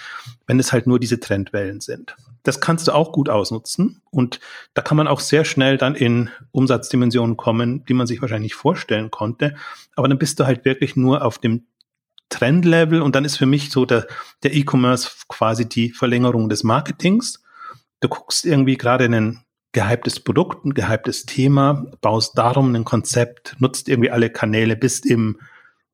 [0.47, 2.15] wenn es halt nur diese Trendwellen sind.
[2.43, 4.39] Das kannst du auch gut ausnutzen und
[4.73, 8.59] da kann man auch sehr schnell dann in Umsatzdimensionen kommen, die man sich wahrscheinlich nicht
[8.59, 9.55] vorstellen konnte.
[9.95, 11.65] Aber dann bist du halt wirklich nur auf dem
[12.29, 14.07] Trendlevel und dann ist für mich so der,
[14.43, 17.43] der E-Commerce quasi die Verlängerung des Marketings.
[18.01, 23.87] Du guckst irgendwie gerade ein gehyptes Produkt, ein gehyptes Thema, baust darum ein Konzept, nutzt
[23.87, 25.39] irgendwie alle Kanäle, bist im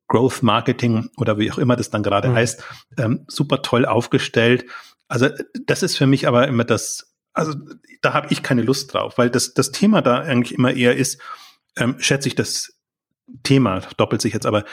[0.08, 2.34] Growth Marketing oder wie auch immer das dann gerade mhm.
[2.34, 2.64] heißt,
[2.98, 4.64] ähm, super toll aufgestellt.
[5.10, 5.28] Also
[5.66, 7.54] das ist für mich aber immer das, also
[8.00, 11.20] da habe ich keine Lust drauf, weil das, das Thema da eigentlich immer eher ist,
[11.76, 12.78] ähm, schätze ich das
[13.42, 14.64] Thema, doppelt sich jetzt, aber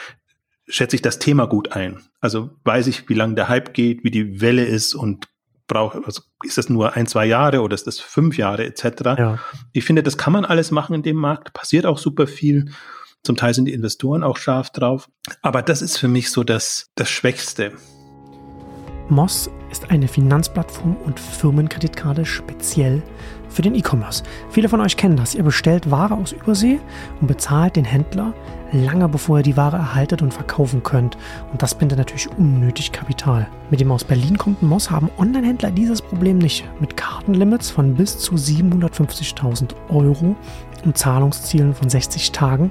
[0.68, 2.02] schätze ich das Thema gut ein.
[2.20, 5.26] Also weiß ich, wie lange der Hype geht, wie die Welle ist und
[5.66, 8.84] brauche, also ist das nur ein, zwei Jahre oder ist das fünf Jahre etc.
[9.18, 9.38] Ja.
[9.72, 12.70] Ich finde, das kann man alles machen in dem Markt, passiert auch super viel.
[13.24, 15.10] Zum Teil sind die Investoren auch scharf drauf.
[15.42, 17.72] Aber das ist für mich so das, das Schwächste.
[19.08, 23.02] Moss ist eine Finanzplattform und Firmenkreditkarte speziell
[23.48, 24.22] für den E-Commerce.
[24.50, 25.34] Viele von euch kennen das.
[25.34, 26.80] Ihr bestellt Ware aus Übersee
[27.20, 28.34] und bezahlt den Händler
[28.72, 31.16] lange bevor ihr die Ware erhaltet und verkaufen könnt.
[31.52, 33.48] Und das bindet natürlich unnötig Kapital.
[33.70, 36.64] Mit dem aus Berlin kommenden Moss haben Online-Händler dieses Problem nicht.
[36.80, 40.36] Mit Kartenlimits von bis zu 750.000 Euro
[40.84, 42.70] und Zahlungszielen von 60 Tagen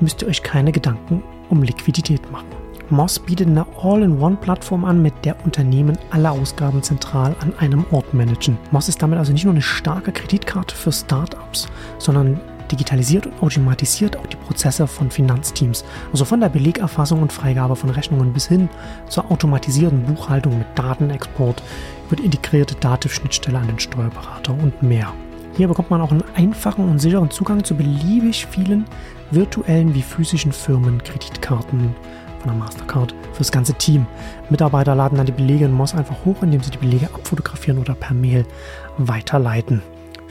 [0.00, 2.63] müsst ihr euch keine Gedanken um Liquidität machen.
[2.90, 8.58] Moss bietet eine All-in-One-Plattform an, mit der Unternehmen alle Ausgaben zentral an einem Ort managen.
[8.70, 11.66] Moss ist damit also nicht nur eine starke Kreditkarte für Startups,
[11.98, 12.38] sondern
[12.70, 17.90] digitalisiert und automatisiert auch die Prozesse von Finanzteams, also von der Belegerfassung und Freigabe von
[17.90, 18.68] Rechnungen bis hin
[19.08, 21.62] zur automatisierten Buchhaltung mit Datenexport
[22.06, 25.12] über die integrierte Dativ-Schnittstelle an den Steuerberater und mehr.
[25.56, 28.84] Hier bekommt man auch einen einfachen und sicheren Zugang zu beliebig vielen
[29.30, 31.94] virtuellen wie physischen Firmenkreditkarten
[32.48, 34.06] der Mastercard fürs ganze Team.
[34.50, 37.94] Mitarbeiter laden dann die Belege in Moss einfach hoch, indem sie die Belege abfotografieren oder
[37.94, 38.44] per Mail
[38.98, 39.82] weiterleiten.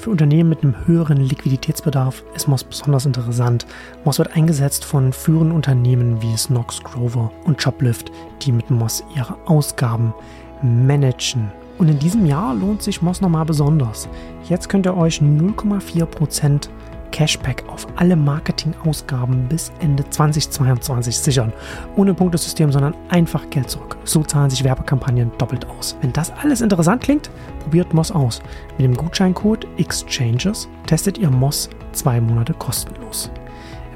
[0.03, 3.65] Für Unternehmen mit einem höheren Liquiditätsbedarf ist Moss besonders interessant.
[4.03, 8.11] Moss wird eingesetzt von führenden Unternehmen wie Snox, Grover und Shoplift,
[8.41, 10.13] die mit Moss ihre Ausgaben
[10.61, 11.51] managen.
[11.77, 14.09] Und in diesem Jahr lohnt sich Moss nochmal besonders.
[14.49, 16.67] Jetzt könnt ihr euch 0,4%
[17.13, 21.53] Cashback auf alle Marketingausgaben bis Ende 2022 sichern.
[21.95, 23.95] Ohne Punktesystem, sondern einfach Geld zurück.
[24.03, 25.95] So zahlen sich Werbekampagnen doppelt aus.
[26.01, 27.29] Wenn das alles interessant klingt,
[27.61, 28.41] probiert Moss aus.
[28.77, 33.29] Mit dem Gutscheincode Exchanges testet ihr Moss zwei Monate kostenlos.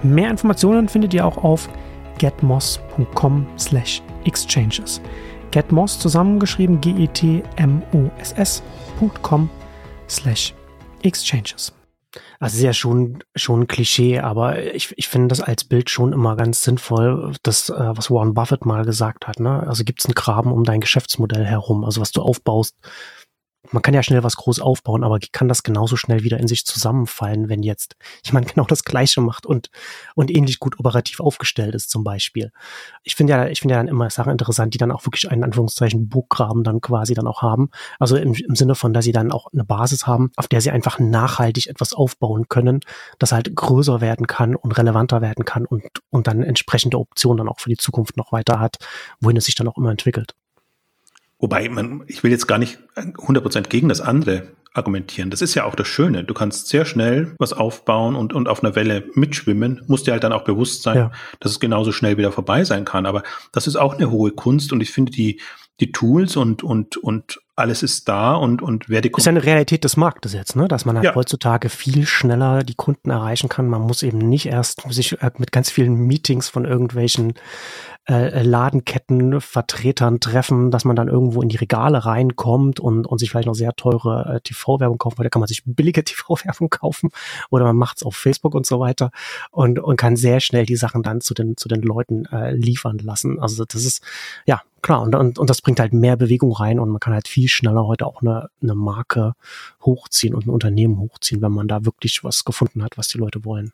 [0.03, 1.67] Mehr Informationen findet ihr auch auf
[2.19, 5.01] getmoss.com/exchanges.
[5.51, 9.49] Getmoss zusammengeschrieben g e t m o s s.com
[10.07, 10.53] slash
[11.01, 11.76] exchanges.
[12.39, 16.13] Also ist ja schon, schon ein Klischee, aber ich, ich finde das als Bild schon
[16.13, 19.39] immer ganz sinnvoll, das, äh, was Warren Buffett mal gesagt hat.
[19.39, 19.65] Ne?
[19.65, 22.75] Also gibt es einen Graben um dein Geschäftsmodell herum, also was du aufbaust,
[23.71, 26.65] man kann ja schnell was groß aufbauen, aber kann das genauso schnell wieder in sich
[26.65, 27.95] zusammenfallen, wenn jetzt
[28.25, 29.69] jemand genau das Gleiche macht und,
[30.15, 32.51] und ähnlich gut operativ aufgestellt ist zum Beispiel.
[33.03, 35.43] Ich finde ja, ich finde ja dann immer Sachen interessant, die dann auch wirklich einen
[35.43, 37.69] Anführungszeichen Burggraben dann quasi dann auch haben.
[37.99, 40.71] Also im, im Sinne von, dass sie dann auch eine Basis haben, auf der sie
[40.71, 42.81] einfach nachhaltig etwas aufbauen können,
[43.19, 47.49] das halt größer werden kann und relevanter werden kann und, und dann entsprechende Optionen dann
[47.49, 48.77] auch für die Zukunft noch weiter hat,
[49.19, 50.35] wohin es sich dann auch immer entwickelt.
[51.39, 55.29] Wobei man, ich will jetzt gar nicht 100% gegen das andere argumentieren.
[55.29, 56.23] Das ist ja auch das Schöne.
[56.23, 59.81] Du kannst sehr schnell was aufbauen und, und auf einer Welle mitschwimmen.
[59.87, 61.11] Musst dir halt dann auch bewusst sein, ja.
[61.39, 63.05] dass es genauso schnell wieder vorbei sein kann.
[63.05, 65.41] Aber das ist auch eine hohe Kunst und ich finde die,
[65.79, 69.21] die Tools und, und, und alles ist da und, und wer die Kunden.
[69.21, 70.67] Ist ja eine Realität des Marktes jetzt, ne?
[70.67, 71.15] Dass man halt ja.
[71.15, 73.67] heutzutage viel schneller die Kunden erreichen kann.
[73.67, 77.33] Man muss eben nicht erst sich äh, mit ganz vielen Meetings von irgendwelchen
[78.09, 83.29] äh, Ladenketten, Vertretern treffen, dass man dann irgendwo in die Regale reinkommt und, und sich
[83.29, 87.09] vielleicht noch sehr teure äh, TV-Werbung kaufen, weil da kann man sich billige TV-Werbung kaufen
[87.49, 89.11] oder man macht es auf Facebook und so weiter
[89.51, 92.97] und, und kann sehr schnell die Sachen dann zu den, zu den Leuten äh, liefern
[92.99, 93.39] lassen.
[93.39, 94.01] Also das ist,
[94.45, 97.27] ja, klar, und, und, und das bringt halt mehr Bewegung rein und man kann halt
[97.27, 99.33] viel schneller heute auch eine, eine Marke
[99.83, 103.43] hochziehen und ein Unternehmen hochziehen, wenn man da wirklich was gefunden hat, was die Leute
[103.43, 103.73] wollen.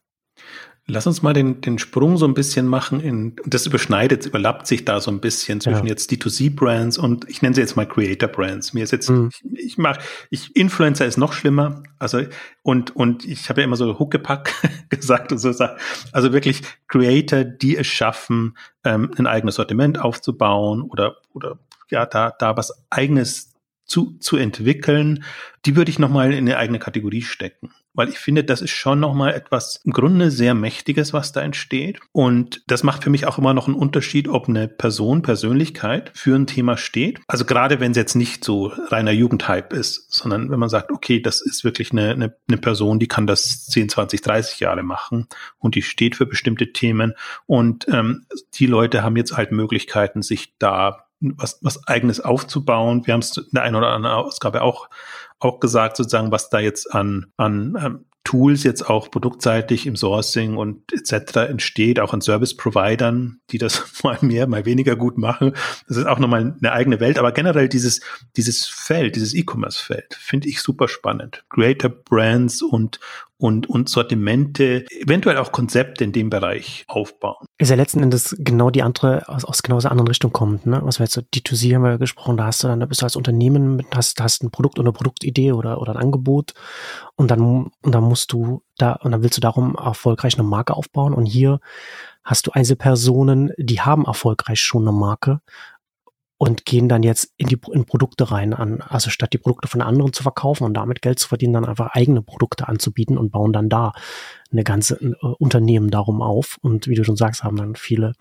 [0.86, 4.84] Lass uns mal den, den Sprung so ein bisschen machen in, das überschneidet, überlappt sich
[4.84, 5.92] da so ein bisschen zwischen ja.
[5.92, 8.74] jetzt D2C-Brands und ich nenne sie jetzt mal Creator-Brands.
[8.74, 9.30] Mir ist jetzt, mhm.
[9.32, 9.98] ich, ich mach,
[10.30, 12.24] ich, Influencer ist noch schlimmer, also,
[12.64, 14.54] und, und ich habe ja immer so Huckepack
[14.90, 15.54] gesagt und so,
[16.12, 21.60] also wirklich Creator, die es schaffen, ähm, ein eigenes Sortiment aufzubauen oder, oder,
[21.92, 23.54] ja, da, da was eigenes
[23.86, 25.24] zu, zu entwickeln,
[25.66, 29.00] die würde ich nochmal in eine eigene Kategorie stecken weil ich finde, das ist schon
[29.00, 32.00] nochmal etwas im Grunde sehr Mächtiges, was da entsteht.
[32.12, 36.36] Und das macht für mich auch immer noch einen Unterschied, ob eine Person, Persönlichkeit für
[36.36, 37.20] ein Thema steht.
[37.28, 41.22] Also gerade wenn es jetzt nicht so reiner Jugendhype ist, sondern wenn man sagt, okay,
[41.22, 45.28] das ist wirklich eine, eine, eine Person, die kann das 10, 20, 30 Jahre machen
[45.58, 47.14] und die steht für bestimmte Themen.
[47.46, 48.26] Und ähm,
[48.56, 51.06] die Leute haben jetzt halt Möglichkeiten, sich da
[51.38, 53.06] was, was eigenes aufzubauen.
[53.06, 54.90] Wir haben es in der einen oder anderen Ausgabe auch
[55.44, 60.56] auch gesagt, sozusagen, was da jetzt an, an ähm, Tools jetzt auch produktseitig im Sourcing
[60.56, 61.50] und etc.
[61.50, 65.54] entsteht, auch an Service-Providern, die das mal mehr, mal weniger gut machen.
[65.88, 67.20] Das ist auch nochmal eine eigene Welt.
[67.20, 68.00] Aber generell dieses,
[68.38, 71.44] dieses Feld, dieses E-Commerce-Feld, finde ich super spannend.
[71.50, 73.02] Creator Brands und,
[73.38, 77.46] und, und Sortimente, eventuell auch Konzepte in dem Bereich aufbauen.
[77.58, 80.82] Ist ja letzten Endes genau die andere, aus, aus genau der anderen Richtung kommt, ne?
[80.84, 83.06] Was wir jetzt so D2C haben wir gesprochen, da hast du dann, da bist du
[83.06, 86.54] als Unternehmen, hast, hast ein Produkt oder eine Produktidee oder, oder ein Angebot
[87.16, 87.42] und dann,
[87.82, 91.26] und dann musst du da, und dann willst du darum erfolgreich eine Marke aufbauen und
[91.26, 91.60] hier
[92.24, 95.42] hast du Einzelpersonen, die haben erfolgreich schon eine Marke
[96.44, 99.80] und gehen dann jetzt in die in Produkte rein an, also statt die Produkte von
[99.80, 103.54] anderen zu verkaufen und damit Geld zu verdienen, dann einfach eigene Produkte anzubieten und bauen
[103.54, 103.94] dann da
[104.52, 108.12] eine ganze äh, Unternehmen darum auf und wie du schon sagst, haben dann viele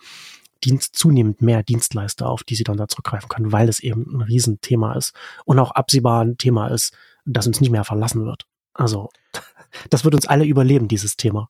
[0.63, 4.21] Dienst, zunehmend mehr Dienstleister, auf die sie dann da zurückgreifen können, weil es eben ein
[4.21, 8.47] Riesenthema ist und auch absehbar ein Thema ist, das uns nicht mehr verlassen wird.
[8.73, 9.09] Also,
[9.91, 11.49] das wird uns alle überleben, dieses Thema.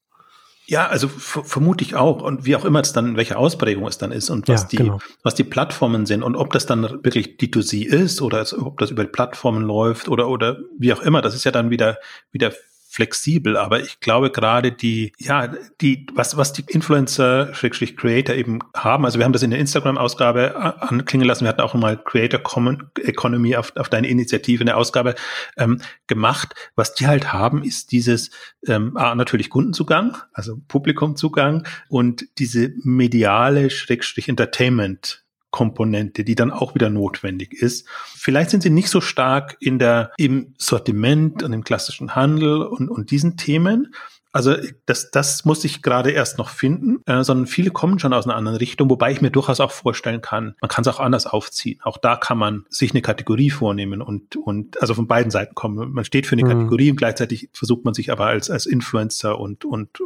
[0.72, 2.22] Ja, also vermute ich auch.
[2.22, 4.76] Und wie auch immer es dann, welche Ausprägung es dann ist und was, ja, die,
[4.78, 5.00] genau.
[5.22, 9.04] was die Plattformen sind und ob das dann wirklich D2C ist oder ob das über
[9.04, 11.98] die Plattformen läuft oder, oder wie auch immer, das ist ja dann wieder,
[12.30, 12.52] wieder
[12.92, 18.58] flexibel, aber ich glaube gerade die, ja, die, was, was die Influencer, Schrägstrich Creator eben
[18.76, 22.40] haben, also wir haben das in der Instagram-Ausgabe anklingen lassen, wir hatten auch mal Creator
[22.40, 25.14] Common Economy auf, auf deine Initiative in der Ausgabe
[25.56, 26.54] ähm, gemacht.
[26.76, 28.30] Was die halt haben, ist dieses,
[28.66, 35.21] ähm, A, natürlich Kundenzugang, also Publikumzugang und diese mediale Schrägstrich Entertainment
[35.52, 37.86] Komponente, die dann auch wieder notwendig ist.
[38.16, 42.88] Vielleicht sind sie nicht so stark in der, im Sortiment und im klassischen Handel und,
[42.88, 43.94] und diesen Themen.
[44.32, 48.26] Also das, das muss ich gerade erst noch finden, äh, sondern viele kommen schon aus
[48.26, 51.26] einer anderen Richtung, wobei ich mir durchaus auch vorstellen kann, man kann es auch anders
[51.26, 51.78] aufziehen.
[51.82, 55.92] Auch da kann man sich eine Kategorie vornehmen und, und also von beiden Seiten kommen.
[55.92, 56.48] Man steht für eine mhm.
[56.48, 59.98] Kategorie und gleichzeitig versucht man sich aber als, als Influencer und, und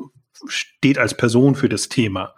[0.47, 2.35] steht als Person für das Thema.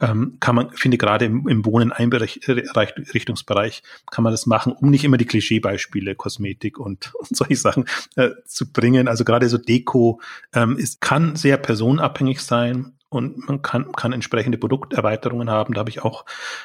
[0.00, 5.04] Ähm, kann man, finde gerade im, im Wohnen Einrichtungsbereich kann man das machen, um nicht
[5.04, 7.84] immer die Klischeebeispiele Kosmetik und, und solche Sachen
[8.16, 9.08] äh, zu bringen.
[9.08, 10.20] Also gerade so Deko
[10.54, 15.74] ähm, ist, kann sehr personenabhängig sein und man kann, kann entsprechende Produkterweiterungen haben.
[15.74, 16.24] Da habe ich auch,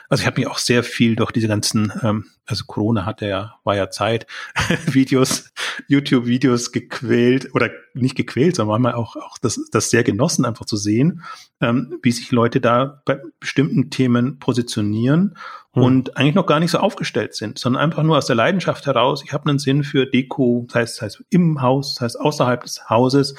[0.09, 3.55] also ich habe mich auch sehr viel durch diese ganzen, ähm, also Corona hatte ja,
[3.63, 4.27] war ja Zeit,
[4.85, 5.51] Videos,
[5.87, 10.77] YouTube-Videos gequält oder nicht gequält, sondern manchmal auch, auch das, das sehr genossen, einfach zu
[10.77, 11.23] sehen,
[11.61, 15.35] ähm, wie sich Leute da bei bestimmten Themen positionieren
[15.73, 15.81] hm.
[15.81, 19.23] und eigentlich noch gar nicht so aufgestellt sind, sondern einfach nur aus der Leidenschaft heraus,
[19.25, 22.61] ich habe einen Sinn für Deko, das heißt, das heißt im Haus, das heißt außerhalb
[22.61, 23.33] des Hauses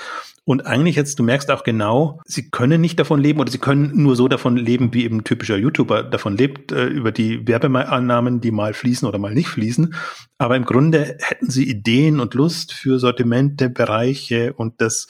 [0.48, 3.90] und eigentlich jetzt, du merkst auch genau, sie können nicht davon leben oder sie können
[4.00, 8.40] nur so davon leben, wie eben ein typischer YouTuber davon lebt, äh, über die Werbeannahmen,
[8.40, 9.96] die mal fließen oder mal nicht fließen.
[10.38, 15.08] Aber im Grunde hätten sie Ideen und Lust für Sortimente, Bereiche und das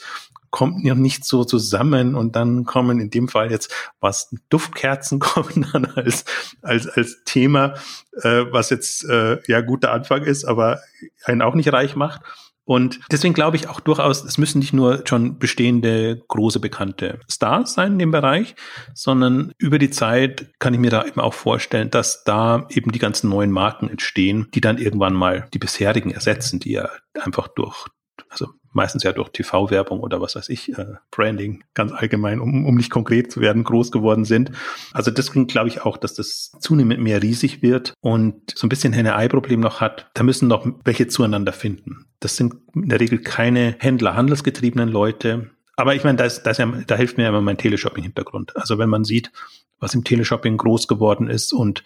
[0.49, 5.67] kommt noch nicht so zusammen und dann kommen in dem Fall jetzt was Duftkerzen kommen
[5.71, 6.25] dann als
[6.63, 7.75] als als Thema,
[8.23, 10.79] äh, was jetzt äh, ja guter Anfang ist, aber
[11.25, 12.21] einen auch nicht reich macht.
[12.67, 17.73] Und deswegen glaube ich auch durchaus, es müssen nicht nur schon bestehende große bekannte Stars
[17.73, 18.55] sein in dem Bereich,
[18.93, 22.99] sondern über die Zeit kann ich mir da eben auch vorstellen, dass da eben die
[22.99, 27.85] ganzen neuen Marken entstehen, die dann irgendwann mal die bisherigen ersetzen, die ja einfach durch
[28.29, 28.47] also
[28.77, 32.89] meistens ja durch TV-Werbung oder was weiß ich, äh, Branding ganz allgemein, um, um nicht
[32.89, 34.51] konkret zu werden, groß geworden sind.
[34.93, 38.93] Also deswegen glaube ich auch, dass das zunehmend mehr riesig wird und so ein bisschen
[38.93, 40.09] Henne-Ei-Problem noch hat.
[40.13, 42.05] Da müssen noch welche zueinander finden.
[42.21, 45.49] Das sind in der Regel keine Händler, handelsgetriebenen Leute.
[45.75, 48.55] Aber ich meine, da, ist, da, ist ja, da hilft mir immer mein Teleshopping-Hintergrund.
[48.55, 49.31] Also wenn man sieht,
[49.79, 51.83] was im Teleshopping groß geworden ist und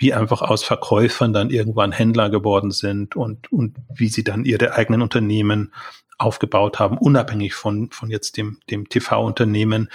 [0.00, 4.74] wie einfach aus Verkäufern dann irgendwann Händler geworden sind und, und wie sie dann ihre
[4.74, 5.72] eigenen Unternehmen
[6.20, 9.90] aufgebaut haben, unabhängig von, von jetzt dem, dem TV-Unternehmen.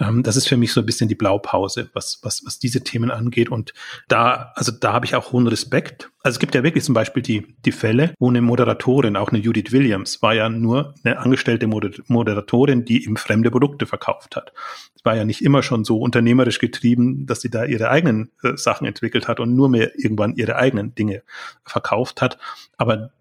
[0.00, 3.10] Ähm, das ist für mich so ein bisschen die Blaupause, was, was, was diese Themen
[3.10, 3.50] angeht.
[3.50, 3.72] Und
[4.08, 6.10] da, also da habe ich auch hohen Respekt.
[6.22, 9.38] Also es gibt ja wirklich zum Beispiel die, die Fälle, wo eine Moderatorin, auch eine
[9.38, 14.52] Judith Williams, war ja nur eine angestellte Moderatorin, die ihm fremde Produkte verkauft hat.
[14.94, 18.56] Es war ja nicht immer schon so unternehmerisch getrieben, dass sie da ihre eigenen äh,
[18.56, 21.22] Sachen entwickelt hat und nur mehr irgendwann ihre eigenen Dinge
[21.64, 22.38] verkauft hat.
[22.76, 23.12] Aber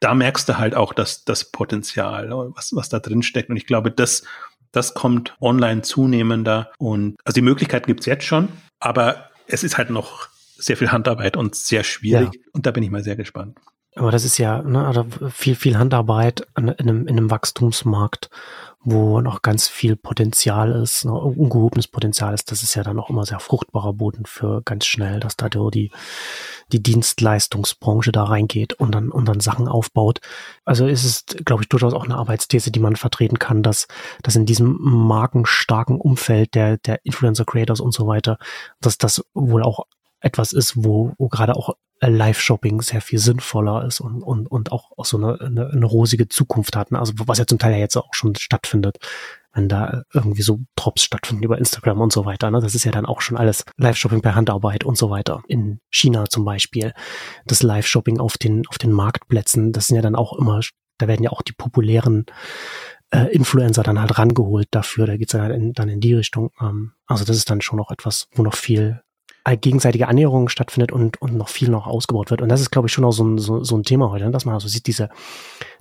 [0.00, 3.50] da merkst du halt auch das, das Potenzial, was, was da drin steckt.
[3.50, 4.22] Und ich glaube, das
[4.72, 8.48] das kommt online zunehmender und also die Möglichkeiten gibt's jetzt schon,
[8.80, 12.40] aber es ist halt noch sehr viel Handarbeit und sehr schwierig ja.
[12.52, 13.58] und da bin ich mal sehr gespannt.
[13.94, 18.30] Aber das ist ja ne, also viel, viel Handarbeit in einem, in einem Wachstumsmarkt
[18.84, 23.10] wo noch ganz viel Potenzial ist, noch ungehobenes Potenzial ist, das ist ja dann auch
[23.10, 25.90] immer sehr fruchtbarer Boden für ganz schnell, dass da die,
[26.72, 30.20] die Dienstleistungsbranche da reingeht und dann, und dann Sachen aufbaut.
[30.64, 33.88] Also ist es, glaube ich, durchaus auch eine Arbeitsthese, die man vertreten kann, dass,
[34.22, 38.38] dass in diesem markenstarken Umfeld der, der Influencer Creators und so weiter,
[38.80, 39.86] dass das wohl auch
[40.20, 44.92] etwas ist, wo, wo gerade auch Live-Shopping sehr viel sinnvoller ist und, und, und auch,
[44.96, 46.92] auch so eine, eine, eine rosige Zukunft hat.
[46.92, 46.98] Ne?
[46.98, 48.98] Also was ja zum Teil ja jetzt auch schon stattfindet,
[49.52, 52.50] wenn da irgendwie so Drops stattfinden über Instagram und so weiter.
[52.50, 52.60] Ne?
[52.60, 55.42] Das ist ja dann auch schon alles Live-Shopping per Handarbeit und so weiter.
[55.48, 56.92] In China zum Beispiel.
[57.46, 60.60] Das Live-Shopping auf den, auf den Marktplätzen, das sind ja dann auch immer,
[60.98, 62.26] da werden ja auch die populären
[63.10, 65.06] äh, Influencer dann halt rangeholt dafür.
[65.06, 66.50] Da geht's dann, in, dann in die Richtung.
[66.60, 69.02] Ähm, also das ist dann schon noch etwas, wo noch viel
[69.56, 72.42] gegenseitige Annäherung stattfindet und, und noch viel noch ausgebaut wird.
[72.42, 74.30] Und das ist, glaube ich, schon auch so ein, so, so ein Thema heute, ne?
[74.30, 75.08] dass man also sieht, diese,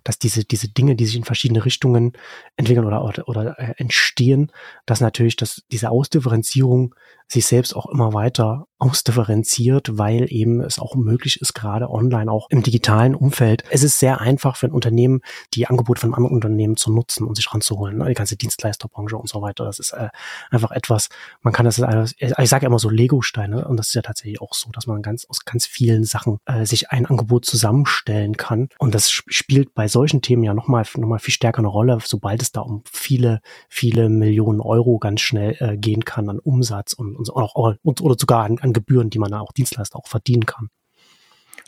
[0.07, 2.13] dass diese, diese Dinge, die sich in verschiedene Richtungen
[2.55, 4.53] entwickeln oder, oder, oder äh, entstehen,
[4.85, 6.95] dass natürlich dass diese Ausdifferenzierung
[7.29, 12.49] sich selbst auch immer weiter ausdifferenziert, weil eben es auch möglich ist, gerade online, auch
[12.49, 13.63] im digitalen Umfeld.
[13.69, 15.21] Es ist sehr einfach für ein Unternehmen,
[15.53, 17.97] die Angebote von anderen Unternehmen zu nutzen und sich ranzuholen.
[17.97, 18.07] Ne?
[18.07, 19.65] Die ganze Dienstleisterbranche und so weiter.
[19.65, 20.09] Das ist äh,
[20.51, 21.09] einfach etwas,
[21.41, 24.53] man kann das, alles, ich sage immer so Lego-Steine und das ist ja tatsächlich auch
[24.53, 28.69] so, dass man ganz aus ganz vielen Sachen äh, sich ein Angebot zusammenstellen kann.
[28.77, 32.41] Und das spielt bei solchen Themen ja nochmal noch mal viel stärker eine Rolle, sobald
[32.41, 37.15] es da um viele, viele Millionen Euro ganz schnell äh, gehen kann an Umsatz und
[37.15, 40.45] und, auch, und oder sogar an, an Gebühren, die man da auch Dienstleister auch verdienen
[40.45, 40.69] kann.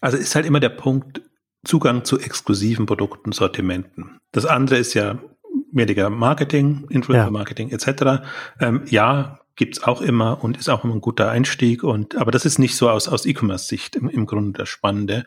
[0.02, 1.22] Also ist halt immer der Punkt
[1.66, 4.20] Zugang zu exklusiven Produkten, Sortimenten.
[4.32, 5.20] Das andere ist ja
[5.72, 7.76] weniger Marketing, Influencer-Marketing ja.
[7.76, 8.24] etc.
[8.60, 11.84] Ähm, ja, gibt's auch immer und ist auch immer ein guter Einstieg.
[11.84, 15.26] Und aber das ist nicht so aus, aus E-Commerce-Sicht im, im Grunde das Spannende.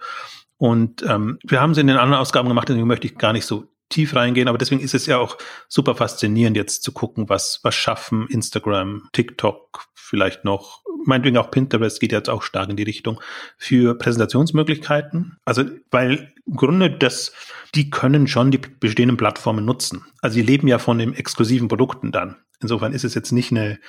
[0.62, 3.46] Und ähm, wir haben es in den anderen Ausgaben gemacht, deswegen möchte ich gar nicht
[3.46, 5.36] so tief reingehen, aber deswegen ist es ja auch
[5.66, 11.98] super faszinierend, jetzt zu gucken, was, was schaffen Instagram, TikTok, vielleicht noch, meinetwegen auch Pinterest
[11.98, 13.20] geht jetzt auch stark in die Richtung
[13.58, 15.36] für Präsentationsmöglichkeiten.
[15.44, 17.32] Also, weil im Grunde das,
[17.74, 20.04] die können schon die bestehenden Plattformen nutzen.
[20.20, 22.36] Also, die leben ja von den exklusiven Produkten dann.
[22.60, 23.80] Insofern ist es jetzt nicht eine,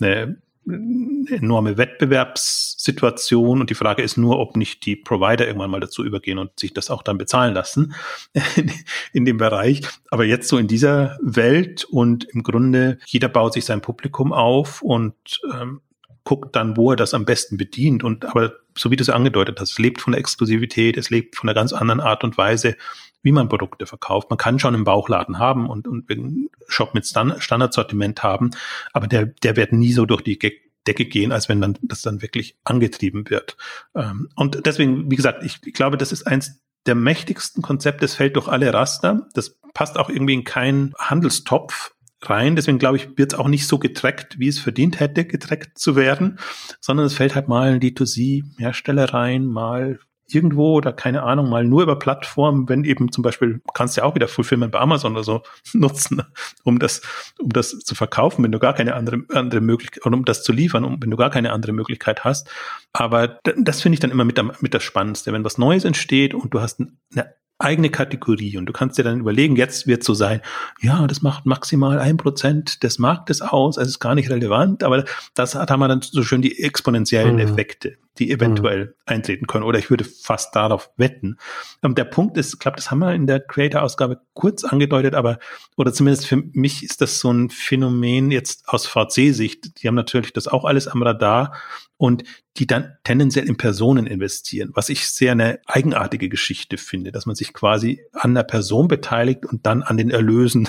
[0.00, 6.04] eine enorme Wettbewerbssituation und die Frage ist nur, ob nicht die Provider irgendwann mal dazu
[6.04, 7.94] übergehen und sich das auch dann bezahlen lassen
[9.12, 9.82] in dem Bereich.
[10.10, 14.82] Aber jetzt so in dieser Welt und im Grunde jeder baut sich sein Publikum auf
[14.82, 15.80] und ähm,
[16.24, 18.04] guckt dann, wo er das am besten bedient.
[18.04, 21.36] Und aber so wie du es angedeutet hast, es lebt von der Exklusivität, es lebt
[21.36, 22.76] von einer ganz anderen Art und Weise,
[23.22, 24.30] wie man Produkte verkauft.
[24.30, 28.50] Man kann schon einen Bauchladen haben und, und einen Shop mit Standardsortiment haben,
[28.92, 30.38] aber der, der wird nie so durch die
[30.86, 33.56] Decke gehen, als wenn dann das dann wirklich angetrieben wird.
[33.94, 38.04] Ähm, und deswegen, wie gesagt, ich, ich glaube, das ist eins der mächtigsten Konzepte.
[38.04, 39.28] Es fällt durch alle Raster.
[39.34, 42.56] Das passt auch irgendwie in keinen Handelstopf rein.
[42.56, 45.96] Deswegen glaube ich, wird es auch nicht so getrackt, wie es verdient hätte, getrackt zu
[45.96, 46.38] werden,
[46.80, 49.98] sondern es fällt halt mal in die 2C-Hersteller rein, mal
[50.28, 54.06] irgendwo oder keine Ahnung, mal nur über Plattformen, wenn eben zum Beispiel, kannst du ja
[54.06, 55.42] auch wieder Fulfillment bei Amazon oder so
[55.72, 56.22] nutzen,
[56.64, 57.02] um das,
[57.38, 60.52] um das zu verkaufen, wenn du gar keine andere, andere Möglichkeit, oder um das zu
[60.52, 62.48] liefern, um, wenn du gar keine andere Möglichkeit hast.
[62.92, 66.52] Aber das finde ich dann immer mit, mit das Spannendste, wenn was Neues entsteht und
[66.54, 70.40] du hast eine eigene Kategorie und du kannst dir dann überlegen, jetzt wird so sein,
[70.80, 75.04] ja, das macht maximal ein Prozent des Marktes aus, also ist gar nicht relevant, aber
[75.34, 77.40] das hat haben wir dann so schön die exponentiellen mhm.
[77.40, 78.92] Effekte, die eventuell mhm.
[79.06, 81.38] eintreten können oder ich würde fast darauf wetten.
[81.80, 85.38] Und der Punkt ist, ich glaube, das haben wir in der Creator-Ausgabe kurz angedeutet, aber
[85.76, 90.32] oder zumindest für mich ist das so ein Phänomen jetzt aus VC-Sicht, die haben natürlich
[90.32, 91.54] das auch alles am Radar
[91.96, 92.24] und
[92.56, 97.36] die dann tendenziell in Personen investieren, was ich sehr eine eigenartige Geschichte finde, dass man
[97.36, 100.68] sich quasi an der Person beteiligt und dann an den Erlösen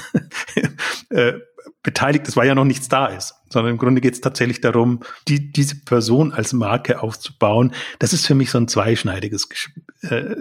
[1.09, 1.33] äh,
[1.83, 5.01] beteiligt ist, weil ja noch nichts da ist, sondern im Grunde geht es tatsächlich darum,
[5.27, 7.73] die, diese Person als Marke aufzubauen.
[7.99, 9.47] Das ist für mich so ein zweischneidiges
[10.01, 10.35] äh,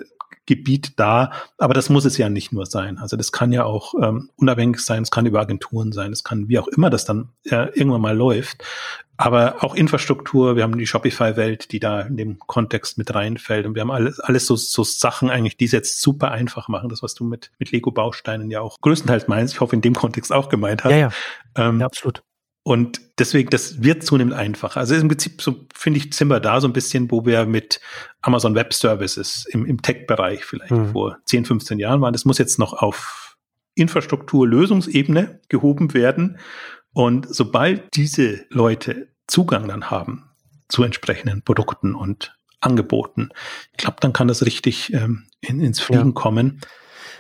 [0.47, 1.33] Gebiet da.
[1.59, 2.99] Aber das muss es ja nicht nur sein.
[2.99, 6.49] Also das kann ja auch ähm, unabhängig sein, es kann über Agenturen sein, es kann
[6.49, 8.65] wie auch immer das dann äh, irgendwann mal läuft.
[9.17, 13.67] Aber auch Infrastruktur, wir haben die Shopify-Welt, die da in dem Kontext mit reinfällt.
[13.67, 16.89] Und wir haben alles, alles so, so Sachen eigentlich, die es jetzt super einfach machen.
[16.89, 19.55] Das, was du mit, mit Lego-Bausteinen ja auch größtenteils meinst.
[19.55, 20.91] Ich hoffe, in dem Kontext auch gemeint hast.
[20.91, 21.11] Ja, ja.
[21.55, 22.25] Ähm, ja absolut.
[22.65, 24.79] Und deswegen, das wird zunehmend einfacher.
[24.79, 27.81] Also im Prinzip, so finde ich, sind wir da so ein bisschen, wo wir mit
[28.21, 30.93] Amazon Web Services im, im Tech-Bereich vielleicht mhm.
[30.93, 32.13] vor 10, 15 Jahren waren.
[32.13, 33.37] Das muss jetzt noch auf
[33.75, 36.39] Infrastruktur-Lösungsebene gehoben werden.
[36.93, 40.31] Und sobald diese Leute Zugang dann haben
[40.69, 43.31] zu entsprechenden Produkten und Angeboten,
[43.73, 46.13] ich glaube, dann kann das richtig ähm, in, ins Fliegen ja.
[46.13, 46.61] kommen.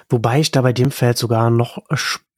[0.09, 1.79] Wobei ich da bei dem Feld sogar noch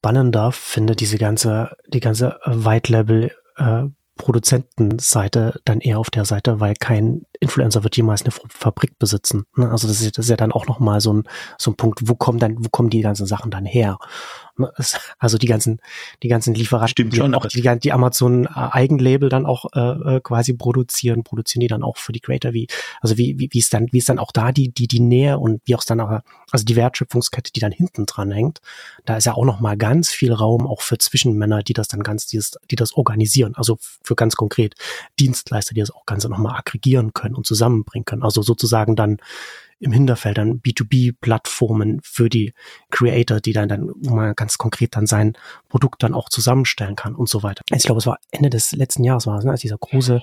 [0.04, 3.84] spannender finde, diese ganze, die ganze White Level äh,
[4.16, 9.44] Produzentenseite dann eher auf der Seite, weil kein Influencer wird jemals eine Fabrik besitzen.
[9.56, 9.70] Ne?
[9.70, 11.24] Also das ist, das ist ja dann auch nochmal so ein,
[11.58, 13.98] so ein Punkt, wo kommen dann, wo kommen die ganzen Sachen dann her?
[14.56, 14.72] Ne?
[15.18, 15.80] Also die ganzen,
[16.22, 20.54] die ganzen Lieferanten, Stimmt schon, auch die, die Amazon Eigenlabel dann auch äh, äh, quasi
[20.54, 22.68] produzieren, produzieren die dann auch für die Creator, wie,
[23.00, 25.38] also wie, wie, wie ist dann, wie ist dann auch da die, die, die Nähe
[25.38, 28.60] und wie auch dann auch, also die Wertschöpfungskette, die dann hinten dran hängt,
[29.04, 32.26] da ist ja auch nochmal ganz viel Raum auch für Zwischenmänner, die das dann ganz,
[32.26, 33.54] dieses, die das organisieren.
[33.56, 34.74] Also für ganz konkret
[35.18, 38.22] Dienstleister, die das auch Ganze nochmal aggregieren können und zusammenbringen können.
[38.22, 39.18] Also sozusagen dann
[39.78, 42.54] im Hinterfeld dann B2B-Plattformen für die
[42.90, 45.34] Creator, die dann, dann, wo man ganz konkret dann sein
[45.68, 47.62] Produkt dann auch zusammenstellen kann und so weiter.
[47.74, 50.22] Ich glaube, es war Ende des letzten Jahres war es, ne, als dieser große,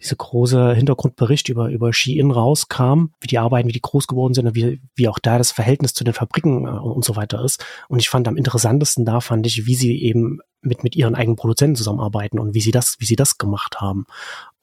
[0.00, 4.46] diese große Hintergrundbericht über, über Shein rauskam, wie die arbeiten, wie die groß geworden sind
[4.46, 7.64] und wie, wie auch da das Verhältnis zu den Fabriken äh, und so weiter ist.
[7.88, 11.36] Und ich fand am interessantesten da fand ich, wie sie eben mit, mit ihren eigenen
[11.36, 14.06] Produzenten zusammenarbeiten und wie sie das, wie sie das gemacht haben.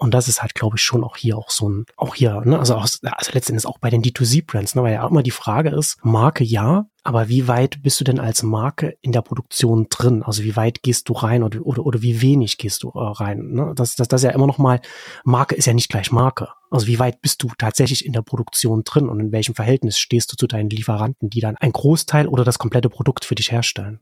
[0.02, 2.58] Und das ist halt, glaube ich, schon auch hier auch so ein, auch hier, ne,
[2.58, 5.70] also, aus, also letztendlich auch bei den D2C-Brands, ne, weil ja auch immer die Frage
[5.70, 10.24] ist, Marke ja, aber wie weit bist du denn als Marke in der Produktion drin?
[10.24, 13.52] Also wie weit gehst du rein oder, oder, oder wie wenig gehst du äh, rein?
[13.52, 13.74] Ne?
[13.76, 14.82] Das, das, das ist ja immer noch mal,
[15.24, 16.49] Marke ist ja nicht gleich Marke.
[16.72, 20.32] Also wie weit bist du tatsächlich in der Produktion drin und in welchem Verhältnis stehst
[20.32, 23.99] du zu deinen Lieferanten, die dann ein Großteil oder das komplette Produkt für dich herstellen?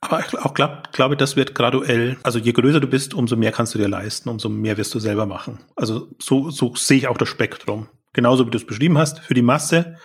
[0.00, 3.52] Aber ich auch glaub, glaube, das wird graduell, also je größer du bist, umso mehr
[3.52, 5.60] kannst du dir leisten, umso mehr wirst du selber machen.
[5.76, 7.88] Also so, so sehe ich auch das Spektrum.
[8.12, 9.96] Genauso wie du es beschrieben hast, für die Masse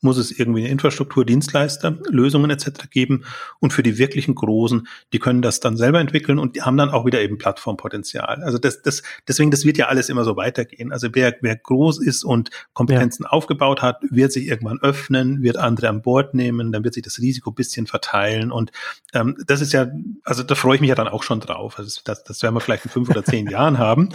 [0.00, 2.88] muss es irgendwie eine Infrastruktur, Dienstleister, Lösungen etc.
[2.90, 3.24] geben.
[3.60, 6.90] Und für die wirklichen Großen, die können das dann selber entwickeln und die haben dann
[6.90, 8.42] auch wieder eben Plattformpotenzial.
[8.42, 10.92] Also das, das, deswegen, das wird ja alles immer so weitergehen.
[10.92, 13.30] Also wer, wer groß ist und Kompetenzen ja.
[13.30, 17.18] aufgebaut hat, wird sich irgendwann öffnen, wird andere an Bord nehmen, dann wird sich das
[17.18, 18.52] Risiko bisschen verteilen.
[18.52, 18.70] Und
[19.14, 19.88] ähm, das ist ja,
[20.24, 21.78] also da freue ich mich ja dann auch schon drauf.
[21.78, 24.10] Also das, das werden wir vielleicht in fünf oder zehn Jahren haben.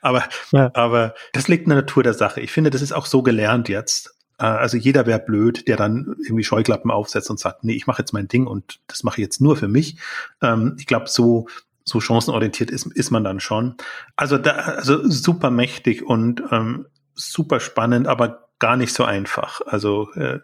[0.00, 0.70] aber, ja.
[0.74, 2.40] aber das liegt in der Natur der Sache.
[2.40, 4.17] Ich finde, das ist auch so gelernt jetzt.
[4.38, 8.02] Äh, also jeder wäre blöd, der dann irgendwie Scheuklappen aufsetzt und sagt, nee, ich mache
[8.02, 9.98] jetzt mein Ding und das mache ich jetzt nur für mich.
[10.42, 11.46] Ähm, ich glaube, so
[11.88, 13.74] so chancenorientiert ist, ist man dann schon.
[14.14, 19.60] Also da, also super mächtig und ähm, super spannend, aber gar nicht so einfach.
[19.66, 20.40] Also äh,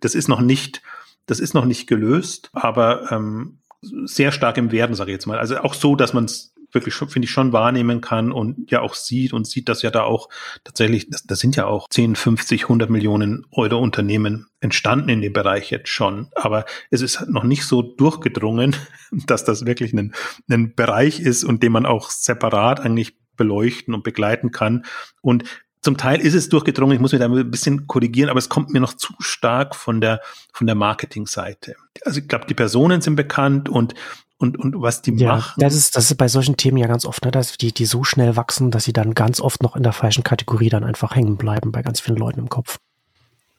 [0.00, 0.82] das ist noch nicht,
[1.26, 5.38] das ist noch nicht gelöst, aber ähm, sehr stark im Werden, sage ich jetzt mal.
[5.38, 8.80] Also auch so, dass man es wirklich schon, finde ich, schon wahrnehmen kann und ja
[8.80, 10.28] auch sieht und sieht, dass ja da auch
[10.64, 15.32] tatsächlich, das, das sind ja auch 10, 50, 100 Millionen Euro Unternehmen entstanden in dem
[15.32, 16.28] Bereich jetzt schon.
[16.34, 18.76] Aber es ist noch nicht so durchgedrungen,
[19.26, 20.14] dass das wirklich ein,
[20.50, 24.84] ein Bereich ist und den man auch separat eigentlich beleuchten und begleiten kann.
[25.22, 25.44] Und
[25.80, 28.70] zum Teil ist es durchgedrungen, ich muss mich da ein bisschen korrigieren, aber es kommt
[28.70, 30.20] mir noch zu stark von der,
[30.52, 31.76] von der Marketingseite.
[32.04, 33.94] Also ich glaube, die Personen sind bekannt und
[34.38, 35.60] und, und was die ja, machen.
[35.60, 38.04] Das ist, das ist bei solchen Themen ja ganz oft, ne, dass die, die so
[38.04, 41.36] schnell wachsen, dass sie dann ganz oft noch in der falschen Kategorie dann einfach hängen
[41.36, 42.78] bleiben bei ganz vielen Leuten im Kopf.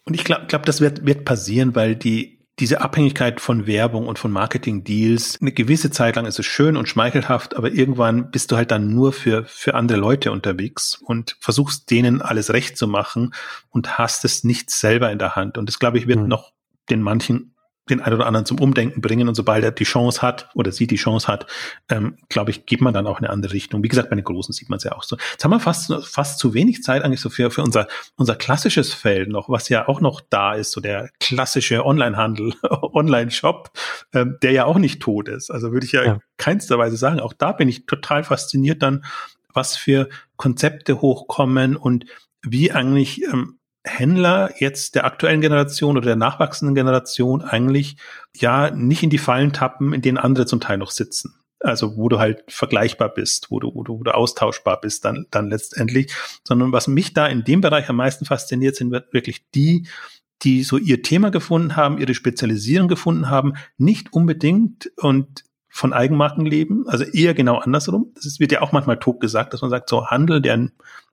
[0.06, 4.20] Und ich glaube, glaub, das wird, wird passieren, weil die, diese Abhängigkeit von Werbung und
[4.20, 8.56] von Marketing-Deals, eine gewisse Zeit lang ist es schön und schmeichelhaft, aber irgendwann bist du
[8.56, 13.34] halt dann nur für, für andere Leute unterwegs und versuchst denen alles recht zu machen
[13.70, 15.58] und hast es nicht selber in der Hand.
[15.58, 16.28] Und das, glaube ich, wird mhm.
[16.28, 16.54] noch
[16.90, 17.54] den manchen
[17.90, 20.88] den einen oder anderen zum Umdenken bringen und sobald er die Chance hat oder sie
[20.88, 21.48] die Chance hat,
[21.90, 23.84] ähm, glaube ich, geht man dann auch in eine andere Richtung.
[23.84, 25.18] Wie gesagt, bei den Großen sieht man es ja auch so.
[25.32, 28.94] Jetzt haben wir fast, fast zu wenig Zeit eigentlich so für, für unser, unser klassisches
[28.94, 33.72] Feld noch, was ja auch noch da ist, so der klassische Onlinehandel, Online-Shop,
[34.14, 35.50] ähm, der ja auch nicht tot ist.
[35.50, 39.04] Also würde ich ja, ja keinster Weise sagen, auch da bin ich total fasziniert dann,
[39.54, 42.06] was für Konzepte hochkommen und
[42.42, 43.59] wie eigentlich ähm,
[43.90, 47.98] Händler jetzt der aktuellen Generation oder der nachwachsenden Generation eigentlich
[48.36, 51.36] ja nicht in die Fallen tappen, in denen andere zum Teil noch sitzen.
[51.62, 55.26] Also wo du halt vergleichbar bist, wo du, wo du, wo du austauschbar bist dann,
[55.30, 56.14] dann letztendlich,
[56.48, 59.88] sondern was mich da in dem Bereich am meisten fasziniert, sind wirklich die,
[60.44, 66.46] die so ihr Thema gefunden haben, ihre Spezialisierung gefunden haben, nicht unbedingt und von Eigenmarken
[66.46, 68.14] leben, also eher genau andersrum.
[68.16, 70.70] Das wird ja auch manchmal tot gesagt, dass man sagt, so Handel, der,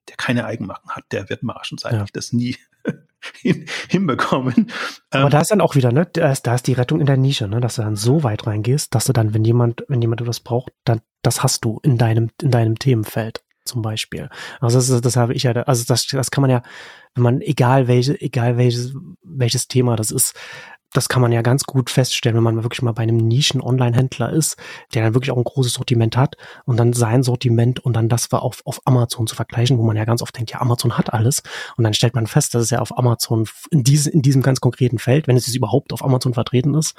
[0.09, 2.07] der keine Eigenmarken hat, der wird margenseitig ja.
[2.13, 2.57] das nie
[3.41, 4.71] hin, hinbekommen.
[5.11, 7.07] Aber ähm, da ist dann auch wieder, ne, da ist, da ist die Rettung in
[7.07, 10.01] der Nische, ne, dass du dann so weit reingehst, dass du dann, wenn jemand, wenn
[10.01, 14.31] jemand etwas braucht, dann das hast du in deinem, in deinem Themenfeld zum Beispiel.
[14.61, 16.63] Also das, das habe ich ja, also das, das kann man ja,
[17.15, 20.35] wenn man, egal welche, egal welches, welches Thema das ist,
[20.97, 24.57] das kann man ja ganz gut feststellen, wenn man wirklich mal bei einem Nischen-Online-Händler ist,
[24.94, 28.32] der dann wirklich auch ein großes Sortiment hat und dann sein Sortiment und dann das
[28.32, 31.12] war auf, auf Amazon zu vergleichen, wo man ja ganz oft denkt, ja, Amazon hat
[31.12, 31.42] alles.
[31.76, 34.61] Und dann stellt man fest, dass es ja auf Amazon in, diese, in diesem ganz
[34.61, 36.94] konkreten Feld, wenn es überhaupt auf Amazon vertreten ist,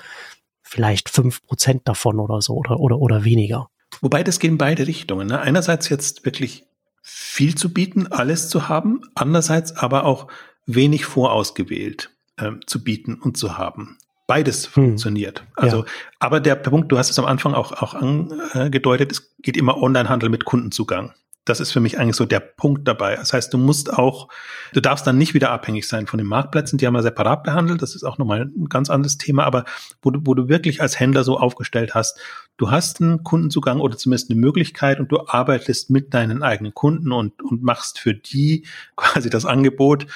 [0.61, 3.69] vielleicht fünf Prozent davon oder so oder, oder, oder weniger.
[4.01, 5.27] Wobei das geht in beide Richtungen.
[5.27, 5.39] Ne?
[5.39, 6.65] Einerseits jetzt wirklich
[7.01, 10.27] viel zu bieten, alles zu haben, andererseits aber auch
[10.65, 13.97] wenig vorausgewählt äh, zu bieten und zu haben.
[14.27, 14.71] Beides hm.
[14.71, 15.43] funktioniert.
[15.55, 15.85] Also, ja.
[16.19, 20.29] aber der Punkt, du hast es am Anfang auch, auch angedeutet, es geht immer Onlinehandel
[20.29, 21.13] mit Kundenzugang.
[21.47, 23.15] Das ist für mich eigentlich so der Punkt dabei.
[23.15, 24.27] Das heißt, du musst auch,
[24.73, 27.81] du darfst dann nicht wieder abhängig sein von den Marktplätzen, die haben wir separat behandelt.
[27.81, 29.45] Das ist auch nochmal ein ganz anderes Thema.
[29.45, 29.65] Aber
[30.01, 32.19] wo du, wo du wirklich als Händler so aufgestellt hast,
[32.57, 37.11] du hast einen Kundenzugang oder zumindest eine Möglichkeit und du arbeitest mit deinen eigenen Kunden
[37.11, 38.65] und, und machst für die
[38.97, 40.07] quasi das Angebot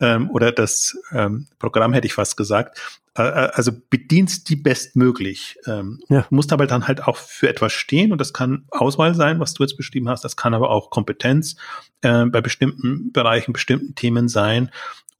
[0.00, 3.00] ähm, oder das ähm, Programm, hätte ich fast gesagt.
[3.18, 5.58] Äh, äh, also bedienst die bestmöglich.
[5.66, 6.26] Ähm, ja.
[6.30, 9.64] Musst aber dann halt auch für etwas stehen und das kann Auswahl sein, was du
[9.64, 10.24] jetzt beschrieben hast.
[10.24, 11.56] Das kann aber auch Kompetenz
[12.02, 14.70] äh, bei bestimmten Bereichen, bestimmten Themen sein.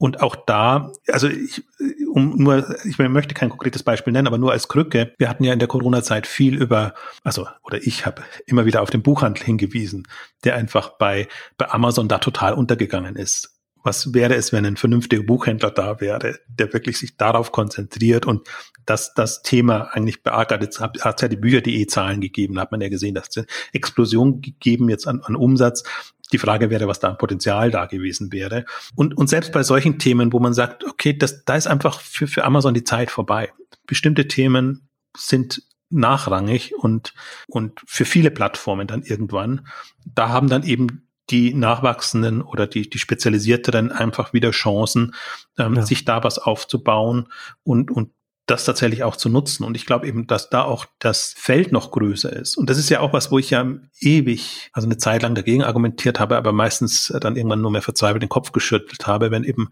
[0.00, 1.64] Und auch da, also ich,
[2.12, 5.12] um nur, ich möchte kein konkretes Beispiel nennen, aber nur als Krücke.
[5.18, 6.94] Wir hatten ja in der Corona-Zeit viel über,
[7.24, 10.06] also oder ich habe immer wieder auf den Buchhandel hingewiesen,
[10.44, 11.26] der einfach bei
[11.56, 16.38] bei Amazon da total untergegangen ist was wäre es, wenn ein vernünftiger Buchhändler da wäre,
[16.48, 18.48] der wirklich sich darauf konzentriert und
[18.86, 20.62] das, das Thema eigentlich beackert.
[20.62, 23.46] Jetzt hat es ja die Bücher.de Zahlen gegeben, hat man ja gesehen, dass es eine
[23.72, 25.84] Explosion gegeben jetzt an, an Umsatz.
[26.32, 28.64] Die Frage wäre, was da an Potenzial da gewesen wäre.
[28.94, 32.26] Und, und selbst bei solchen Themen, wo man sagt, okay, das, da ist einfach für,
[32.26, 33.52] für Amazon die Zeit vorbei.
[33.86, 37.14] Bestimmte Themen sind nachrangig und,
[37.46, 39.66] und für viele Plattformen dann irgendwann.
[40.04, 45.14] Da haben dann eben die Nachwachsenden oder die, die Spezialisierteren einfach wieder Chancen,
[45.58, 45.82] ähm, ja.
[45.86, 47.28] sich da was aufzubauen
[47.62, 48.10] und, und
[48.48, 49.64] das tatsächlich auch zu nutzen.
[49.64, 52.56] Und ich glaube eben, dass da auch das Feld noch größer ist.
[52.56, 53.66] Und das ist ja auch was, wo ich ja
[54.00, 58.22] ewig, also eine Zeit lang dagegen argumentiert habe, aber meistens dann irgendwann nur mehr verzweifelt
[58.22, 59.68] den Kopf geschüttelt habe, wenn eben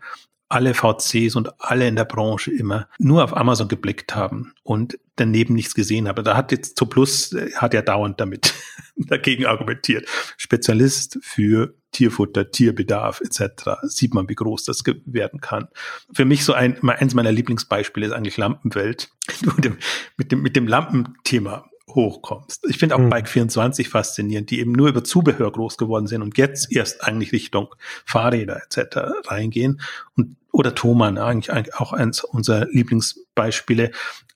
[0.48, 5.54] alle VCs und alle in der Branche immer nur auf Amazon geblickt haben und daneben
[5.54, 6.24] nichts gesehen haben.
[6.24, 8.54] Da hat jetzt Zooplus äh, hat ja dauernd damit
[8.96, 10.06] dagegen argumentiert.
[10.36, 13.80] Spezialist für Tierfutter, Tierbedarf etc.
[13.82, 15.68] Sieht man, wie groß das werden kann.
[16.12, 19.10] Für mich so ein, eins meiner Lieblingsbeispiele ist eigentlich Lampenwelt.
[19.56, 19.78] mit dem,
[20.16, 22.64] mit dem, mit dem Lampenthema hochkommst.
[22.68, 23.10] Ich finde auch mhm.
[23.10, 27.32] Bike 24 faszinierend, die eben nur über Zubehör groß geworden sind und jetzt erst eigentlich
[27.32, 27.74] Richtung
[28.04, 28.98] Fahrräder etc.
[29.26, 29.80] reingehen.
[30.16, 33.90] Und oder Thomann, eigentlich, eigentlich auch eins unserer Lieblingsbeispiele,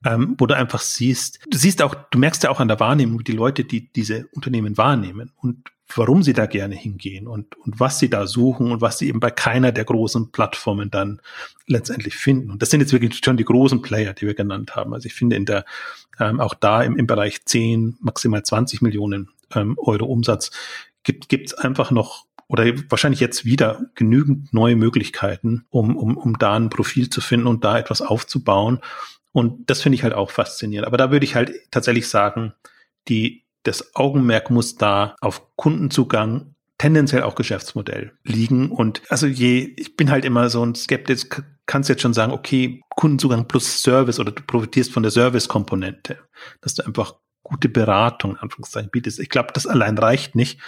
[0.05, 3.21] ähm, wo du einfach siehst, du siehst auch, du merkst ja auch an der Wahrnehmung,
[3.21, 7.81] wie die Leute, die diese Unternehmen wahrnehmen und warum sie da gerne hingehen und, und
[7.81, 11.21] was sie da suchen und was sie eben bei keiner der großen Plattformen dann
[11.67, 12.51] letztendlich finden.
[12.51, 14.95] Und das sind jetzt wirklich schon die großen Player, die wir genannt haben.
[14.95, 15.65] Also ich finde in der,
[16.19, 20.51] ähm, auch da im, im Bereich 10, maximal 20 Millionen ähm, Euro Umsatz
[21.03, 26.57] gibt es einfach noch oder wahrscheinlich jetzt wieder genügend neue Möglichkeiten, um, um, um da
[26.57, 28.81] ein Profil zu finden und da etwas aufzubauen.
[29.31, 30.89] Und das finde ich halt auch faszinierend.
[30.89, 32.53] Aber da würde ich halt tatsächlich sagen,
[33.07, 38.71] die, das Augenmerk muss da auf Kundenzugang, tendenziell auch Geschäftsmodell liegen.
[38.71, 41.27] Und also je, ich bin halt immer so ein Skeptisch,
[41.67, 46.19] kannst jetzt schon sagen, okay, Kundenzugang plus Service oder du profitierst von der Service-Komponente,
[46.63, 49.19] dass du einfach gute Beratung, Anführungszeichen, bietest.
[49.19, 50.61] Ich glaube, das allein reicht nicht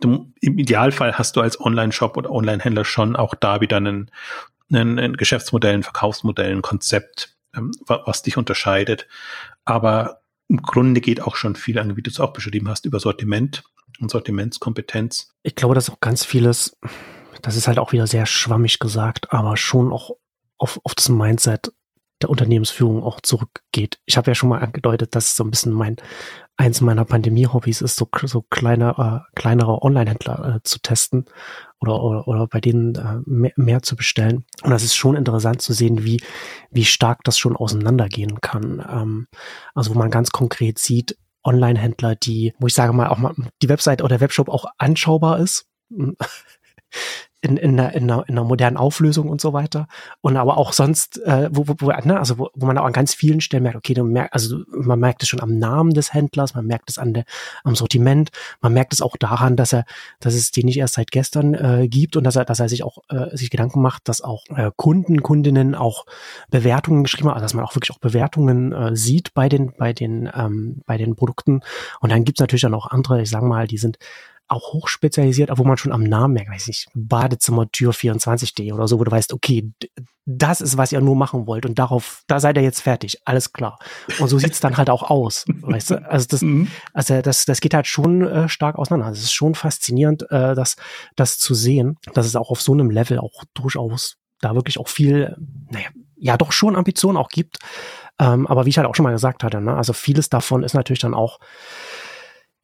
[0.00, 4.10] du, im Idealfall hast du als Online-Shop oder Online-Händler schon auch da wieder einen,
[4.72, 9.06] einen, einen Geschäftsmodell, ein Verkaufsmodell, ein Konzept, ähm, was dich unterscheidet.
[9.64, 10.19] Aber
[10.50, 13.62] im Grunde geht auch schon viel an, wie du es auch beschrieben hast, über Sortiment
[14.00, 15.32] und Sortimentskompetenz.
[15.44, 16.76] Ich glaube, dass auch ganz vieles,
[17.40, 20.16] das ist halt auch wieder sehr schwammig gesagt, aber schon auch
[20.58, 21.72] auf, auf das Mindset
[22.20, 24.00] der Unternehmensführung auch zurückgeht.
[24.06, 25.96] Ich habe ja schon mal angedeutet, dass so ein bisschen mein
[26.60, 31.24] eins meiner Pandemie-Hobbys ist, so, so kleine, äh, kleinere Online-Händler äh, zu testen
[31.80, 34.44] oder, oder, oder bei denen äh, mehr, mehr zu bestellen.
[34.62, 36.22] Und das ist schon interessant zu sehen, wie,
[36.70, 38.84] wie stark das schon auseinandergehen kann.
[38.86, 39.26] Ähm,
[39.74, 43.70] also wo man ganz konkret sieht, Online-Händler, die, wo ich sage mal, auch mal die
[43.70, 45.66] Website oder der Webshop auch anschaubar ist.
[47.42, 49.86] in, in, einer, in, einer, in einer modernen Auflösung und so weiter.
[50.20, 52.92] Und aber auch sonst, äh, wo, wo, wo, ne, also wo, wo man auch an
[52.92, 56.12] ganz vielen Stellen merkt, okay, du merk, also man merkt es schon am Namen des
[56.12, 57.24] Händlers, man merkt es an der,
[57.64, 58.30] am Sortiment,
[58.60, 59.84] man merkt es auch daran, dass er,
[60.20, 62.82] dass es den nicht erst seit gestern äh, gibt und dass er, dass er sich
[62.82, 66.04] auch äh, sich Gedanken macht, dass auch äh, Kunden, Kundinnen auch
[66.50, 69.92] Bewertungen geschrieben haben, also dass man auch wirklich auch Bewertungen äh, sieht bei den, bei
[69.94, 71.62] den, ähm, bei den Produkten.
[72.00, 73.98] Und dann gibt's natürlich dann auch andere, ich sage mal, die sind
[74.50, 79.04] auch hochspezialisiert, wo man schon am Namen merkt, weiß nicht, Badezimmertür 24D oder so, wo
[79.04, 79.72] du weißt, okay,
[80.26, 83.52] das ist, was ihr nur machen wollt und darauf, da seid ihr jetzt fertig, alles
[83.52, 83.78] klar.
[84.18, 86.10] Und so sieht's dann halt auch aus, weißt du?
[86.10, 86.68] Also das, mhm.
[86.92, 89.06] also das, das geht halt schon äh, stark auseinander.
[89.06, 90.76] Also es ist schon faszinierend, äh, das,
[91.16, 94.88] das zu sehen, dass es auch auf so einem Level auch durchaus da wirklich auch
[94.88, 95.36] viel,
[95.70, 97.58] naja, ja doch schon Ambitionen auch gibt.
[98.18, 100.74] Ähm, aber wie ich halt auch schon mal gesagt hatte, ne, also vieles davon ist
[100.74, 101.38] natürlich dann auch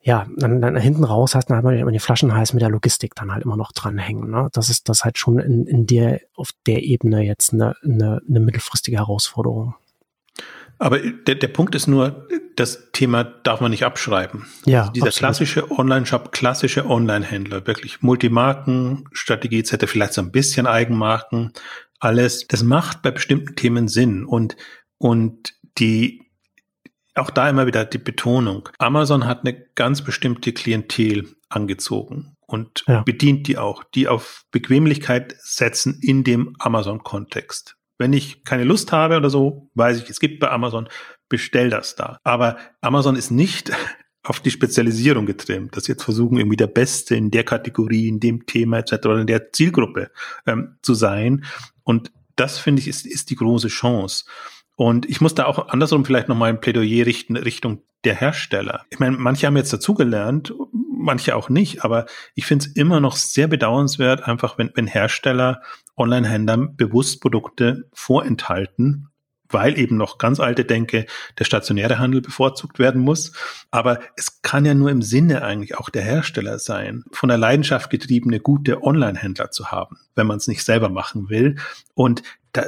[0.06, 3.16] ja, dann, dann hinten raus hast dann hat man immer die Flaschenhals mit der Logistik
[3.16, 4.30] dann halt immer noch dranhängen.
[4.30, 4.48] Ne?
[4.52, 8.38] Das ist das halt schon in, in der, auf der Ebene jetzt eine, eine, eine
[8.38, 9.74] mittelfristige Herausforderung.
[10.78, 14.46] Aber der, der Punkt ist nur, das Thema darf man nicht abschreiben.
[14.64, 15.18] Ja, also dieser absolut.
[15.18, 21.52] klassische Online-Shop, klassische Online-Händler, wirklich Multimarken, Strategie etc., vielleicht so ein bisschen Eigenmarken,
[21.98, 24.56] alles, das macht bei bestimmten Themen Sinn und,
[24.98, 26.25] und die,
[27.16, 28.68] auch da immer wieder die Betonung.
[28.78, 33.02] Amazon hat eine ganz bestimmte Klientel angezogen und ja.
[33.02, 37.76] bedient die auch, die auf Bequemlichkeit setzen in dem Amazon-Kontext.
[37.98, 40.88] Wenn ich keine Lust habe oder so, weiß ich, es gibt bei Amazon,
[41.28, 42.18] bestell das da.
[42.24, 43.72] Aber Amazon ist nicht
[44.22, 48.20] auf die Spezialisierung getrimmt, dass sie jetzt versuchen, irgendwie der Beste in der Kategorie, in
[48.20, 48.92] dem Thema etc.
[49.06, 50.10] oder in der Zielgruppe
[50.46, 51.44] ähm, zu sein.
[51.84, 54.24] Und das finde ich ist, ist die große Chance.
[54.76, 58.84] Und ich muss da auch andersrum vielleicht nochmal ein Plädoyer richten Richtung der Hersteller.
[58.90, 63.16] Ich meine, manche haben jetzt dazugelernt, manche auch nicht, aber ich finde es immer noch
[63.16, 65.62] sehr bedauernswert, einfach wenn, wenn Hersteller
[65.96, 69.08] Online-Händlern bewusst Produkte vorenthalten,
[69.48, 71.06] weil eben noch ganz alte Denke,
[71.38, 73.32] der stationäre Handel bevorzugt werden muss.
[73.70, 77.88] Aber es kann ja nur im Sinne eigentlich auch der Hersteller sein, von der Leidenschaft
[77.88, 81.56] getriebene gute Online-Händler zu haben, wenn man es nicht selber machen will.
[81.94, 82.22] Und
[82.52, 82.66] da,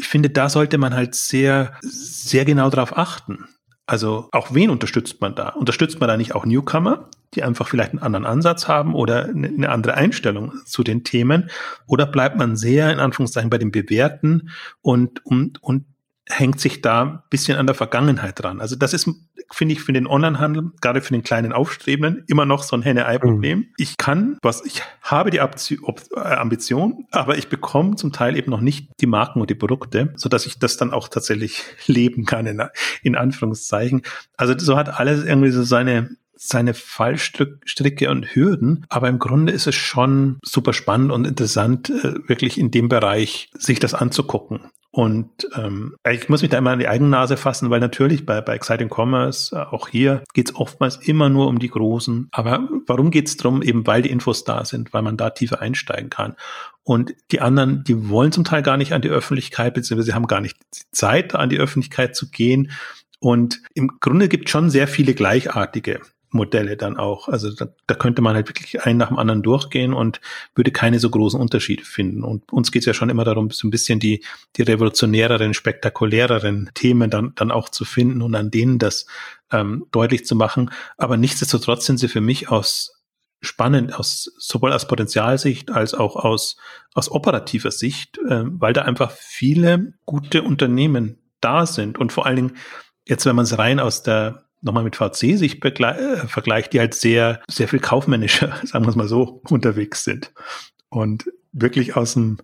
[0.00, 3.44] ich finde, da sollte man halt sehr, sehr genau darauf achten.
[3.86, 5.50] Also auch wen unterstützt man da?
[5.50, 9.68] Unterstützt man da nicht auch Newcomer, die einfach vielleicht einen anderen Ansatz haben oder eine
[9.68, 11.50] andere Einstellung zu den Themen?
[11.86, 15.84] Oder bleibt man sehr in Anführungszeichen bei dem Bewährten und, und, und
[16.30, 18.60] hängt sich da ein bisschen an der Vergangenheit dran.
[18.60, 19.10] Also das ist,
[19.52, 23.58] finde ich, für den Onlinehandel, gerade für den kleinen Aufstrebenden, immer noch so ein Henne-Ei-Problem.
[23.58, 23.66] Mhm.
[23.76, 28.60] Ich kann, was ich habe die äh, Ambition, aber ich bekomme zum Teil eben noch
[28.60, 32.46] nicht die Marken und die Produkte, so dass ich das dann auch tatsächlich leben kann,
[32.46, 32.62] in,
[33.02, 34.02] in Anführungszeichen.
[34.36, 39.66] Also so hat alles irgendwie so seine, seine Fallstricke und Hürden, aber im Grunde ist
[39.66, 44.60] es schon super spannend und interessant, äh, wirklich in dem Bereich sich das anzugucken.
[44.92, 48.40] Und ähm, ich muss mich da immer an die eigene Nase fassen, weil natürlich bei,
[48.40, 52.28] bei Exciting Commerce, äh, auch hier, geht es oftmals immer nur um die Großen.
[52.32, 53.62] Aber warum geht es darum?
[53.62, 56.34] Eben weil die Infos da sind, weil man da tiefer einsteigen kann.
[56.82, 60.40] Und die anderen, die wollen zum Teil gar nicht an die Öffentlichkeit, beziehungsweise haben gar
[60.40, 62.72] nicht die Zeit, an die Öffentlichkeit zu gehen.
[63.20, 66.00] Und im Grunde gibt es schon sehr viele gleichartige
[66.30, 67.28] Modelle dann auch.
[67.28, 70.20] Also da, da könnte man halt wirklich einen nach dem anderen durchgehen und
[70.54, 72.22] würde keine so großen Unterschiede finden.
[72.22, 74.24] Und uns geht es ja schon immer darum, so ein bisschen die,
[74.56, 79.06] die revolutionäreren, spektakuläreren Themen dann, dann auch zu finden und an denen das
[79.50, 80.70] ähm, deutlich zu machen.
[80.96, 82.96] Aber nichtsdestotrotz sind sie für mich aus
[83.42, 86.58] spannend aus sowohl aus Potenzialsicht als auch aus
[86.92, 92.36] aus operativer Sicht, äh, weil da einfach viele gute Unternehmen da sind und vor allen
[92.36, 92.56] Dingen
[93.06, 96.94] jetzt, wenn man es rein aus der nochmal mit VC sich äh, vergleicht, die halt
[96.94, 100.32] sehr, sehr viel kaufmännischer, sagen wir es mal so, unterwegs sind.
[100.88, 102.38] Und wirklich aus dem,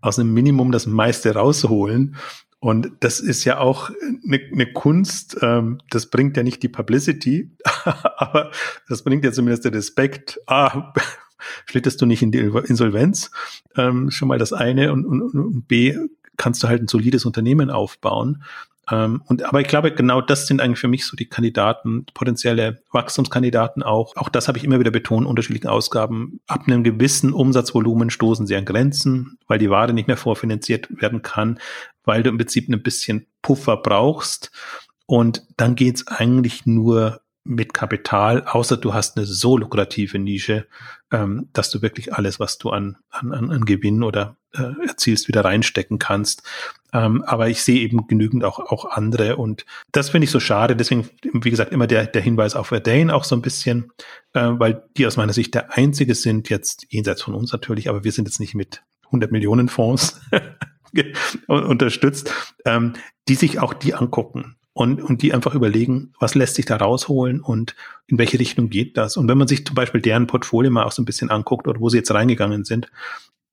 [0.00, 2.16] aus dem Minimum das meiste rausholen.
[2.60, 3.90] Und das ist ja auch
[4.24, 7.52] eine, eine Kunst, ähm, das bringt ja nicht die Publicity,
[7.84, 8.50] aber
[8.88, 10.40] das bringt ja zumindest den Respekt.
[10.46, 10.92] Ah,
[11.66, 13.30] schlitterst du nicht in die Insolvenz?
[13.76, 14.92] Ähm, schon mal das eine.
[14.92, 15.96] Und, und, und B,
[16.36, 18.42] kannst du halt ein solides Unternehmen aufbauen.
[18.90, 22.82] Ähm, und, aber ich glaube, genau das sind eigentlich für mich so die Kandidaten, potenzielle
[22.92, 24.16] Wachstumskandidaten auch.
[24.16, 26.40] Auch das habe ich immer wieder betont, unterschiedliche Ausgaben.
[26.46, 31.22] Ab einem gewissen Umsatzvolumen stoßen sie an Grenzen, weil die Ware nicht mehr vorfinanziert werden
[31.22, 31.58] kann,
[32.04, 34.50] weil du im Prinzip ein bisschen Puffer brauchst.
[35.06, 40.66] Und dann geht's eigentlich nur mit Kapital, außer du hast eine so lukrative Nische,
[41.10, 45.44] ähm, dass du wirklich alles, was du an, an, an Gewinn oder äh, erzielst, wieder
[45.44, 46.42] reinstecken kannst.
[46.92, 50.76] Ähm, aber ich sehe eben genügend auch, auch andere und das finde ich so schade.
[50.76, 53.92] Deswegen, wie gesagt, immer der, der Hinweis auf Verdane auch so ein bisschen,
[54.34, 58.04] äh, weil die aus meiner Sicht der einzige sind, jetzt jenseits von uns natürlich, aber
[58.04, 60.20] wir sind jetzt nicht mit 100 Millionen Fonds
[61.46, 62.32] unterstützt,
[62.66, 62.92] ähm,
[63.28, 67.40] die sich auch die angucken und, und die einfach überlegen, was lässt sich da rausholen
[67.40, 67.74] und
[68.06, 69.16] in welche Richtung geht das.
[69.16, 71.80] Und wenn man sich zum Beispiel deren Portfolio mal auch so ein bisschen anguckt oder
[71.80, 72.88] wo sie jetzt reingegangen sind,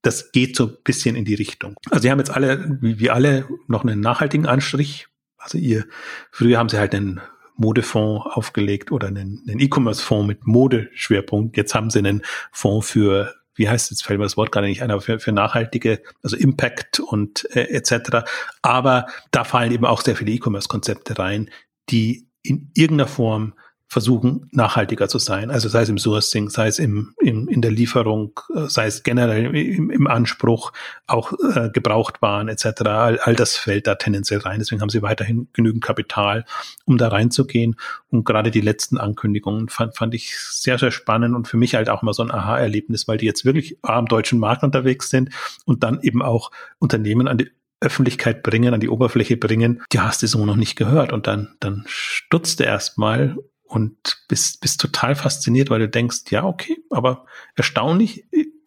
[0.02, 1.74] das geht so ein bisschen in die Richtung.
[1.90, 5.08] Also sie haben jetzt alle, wie, wie alle, noch einen nachhaltigen Anstrich.
[5.36, 5.86] Also ihr,
[6.30, 7.20] früher haben sie halt einen
[7.56, 11.56] Modefonds aufgelegt oder einen, einen E-Commerce-Fonds mit Modeschwerpunkt.
[11.56, 12.22] Jetzt haben sie einen
[12.52, 15.32] Fonds für wie heißt jetzt fällt mir das Wort gerade nicht ein, aber für, für
[15.32, 18.28] nachhaltige, also Impact und äh, etc.
[18.62, 21.50] Aber da fallen eben auch sehr viele E-Commerce-Konzepte rein,
[21.90, 23.54] die in irgendeiner Form
[23.88, 25.50] versuchen, nachhaltiger zu sein.
[25.50, 29.04] Also sei es im Sourcing, sei es im, im, in der Lieferung, äh, sei es
[29.04, 30.72] generell im, im Anspruch,
[31.06, 32.82] auch äh, Gebrauchtwaren etc.
[32.82, 34.58] All, all das fällt da tendenziell rein.
[34.58, 36.44] Deswegen haben sie weiterhin genügend Kapital,
[36.84, 37.76] um da reinzugehen.
[38.10, 41.88] Und gerade die letzten Ankündigungen fand, fand ich sehr, sehr spannend und für mich halt
[41.88, 45.30] auch mal so ein Aha-Erlebnis, weil die jetzt wirklich am deutschen Markt unterwegs sind
[45.64, 50.22] und dann eben auch Unternehmen an die Öffentlichkeit bringen, an die Oberfläche bringen, die hast
[50.22, 51.12] du so noch nicht gehört.
[51.12, 56.78] Und dann, dann stutzte erstmal und bist, bist total fasziniert, weil du denkst, ja, okay,
[56.90, 58.24] aber erstaunlich,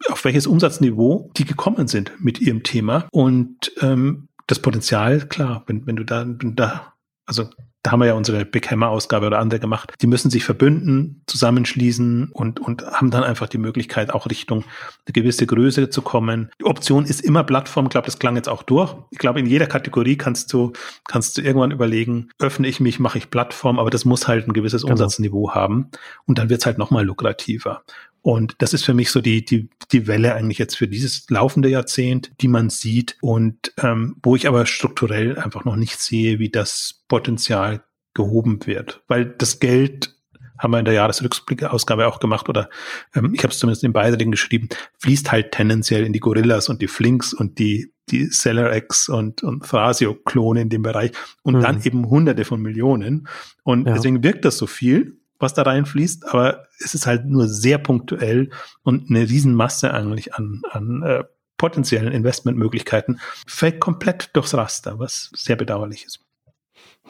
[0.08, 3.08] auf welches Umsatzniveau die gekommen sind mit ihrem Thema.
[3.10, 6.94] Und ähm, das Potenzial, klar, wenn, wenn du da, wenn da,
[7.26, 7.48] also
[7.82, 9.94] da haben wir ja unsere Big Hammer Ausgabe oder andere gemacht.
[10.02, 14.64] Die müssen sich verbünden, zusammenschließen und, und haben dann einfach die Möglichkeit, auch Richtung
[15.06, 16.50] eine gewisse Größe zu kommen.
[16.60, 17.86] Die Option ist immer Plattform.
[17.86, 18.94] Ich glaube, das klang jetzt auch durch.
[19.10, 20.72] Ich glaube, in jeder Kategorie kannst du,
[21.08, 24.52] kannst du irgendwann überlegen, öffne ich mich, mache ich Plattform, aber das muss halt ein
[24.52, 24.92] gewisses genau.
[24.92, 25.90] Umsatzniveau haben.
[26.26, 27.82] Und dann wird es halt nochmal lukrativer.
[28.22, 31.68] Und das ist für mich so die, die, die Welle eigentlich jetzt für dieses laufende
[31.68, 36.50] Jahrzehnt, die man sieht und ähm, wo ich aber strukturell einfach noch nicht sehe, wie
[36.50, 37.82] das Potenzial
[38.14, 39.02] gehoben wird.
[39.08, 40.14] Weil das Geld
[40.58, 42.68] haben wir in der Jahresrückblickausgabe auch gemacht oder
[43.14, 44.68] ähm, ich habe es zumindest in Beiträgen geschrieben,
[44.98, 49.64] fließt halt tendenziell in die Gorillas und die Flinks und die die SellerX und, und
[49.64, 51.12] Thrasio-Klone in dem Bereich
[51.42, 51.60] und mhm.
[51.60, 53.28] dann eben hunderte von Millionen.
[53.62, 53.94] Und ja.
[53.94, 58.50] deswegen wirkt das so viel was da reinfließt, aber es ist halt nur sehr punktuell
[58.82, 61.24] und eine Riesenmasse eigentlich an, an äh,
[61.56, 66.20] potenziellen Investmentmöglichkeiten fällt komplett durchs Raster, was sehr bedauerlich ist.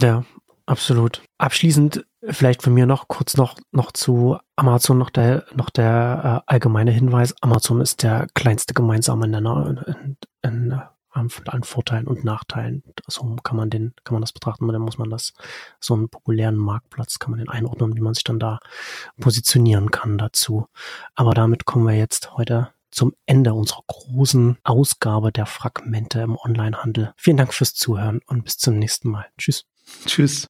[0.01, 0.24] Ja,
[0.66, 1.22] absolut.
[1.39, 6.53] Abschließend vielleicht von mir noch kurz noch, noch zu Amazon noch der, noch der äh,
[6.53, 7.35] allgemeine Hinweis.
[7.41, 12.83] Amazon ist der kleinste gemeinsame Nenner in, in, in an, an Vorteilen und Nachteilen.
[13.07, 14.67] So kann man den, kann man das betrachten.
[14.69, 15.33] Dann muss man das,
[15.81, 18.59] so einen populären Marktplatz, kann man den einordnen, wie man sich dann da
[19.21, 20.67] positionieren kann dazu.
[21.15, 27.13] Aber damit kommen wir jetzt heute zum Ende unserer großen Ausgabe der Fragmente im Onlinehandel.
[27.17, 29.27] Vielen Dank fürs Zuhören und bis zum nächsten Mal.
[29.39, 29.65] Tschüss.
[30.07, 30.39] Tschüss.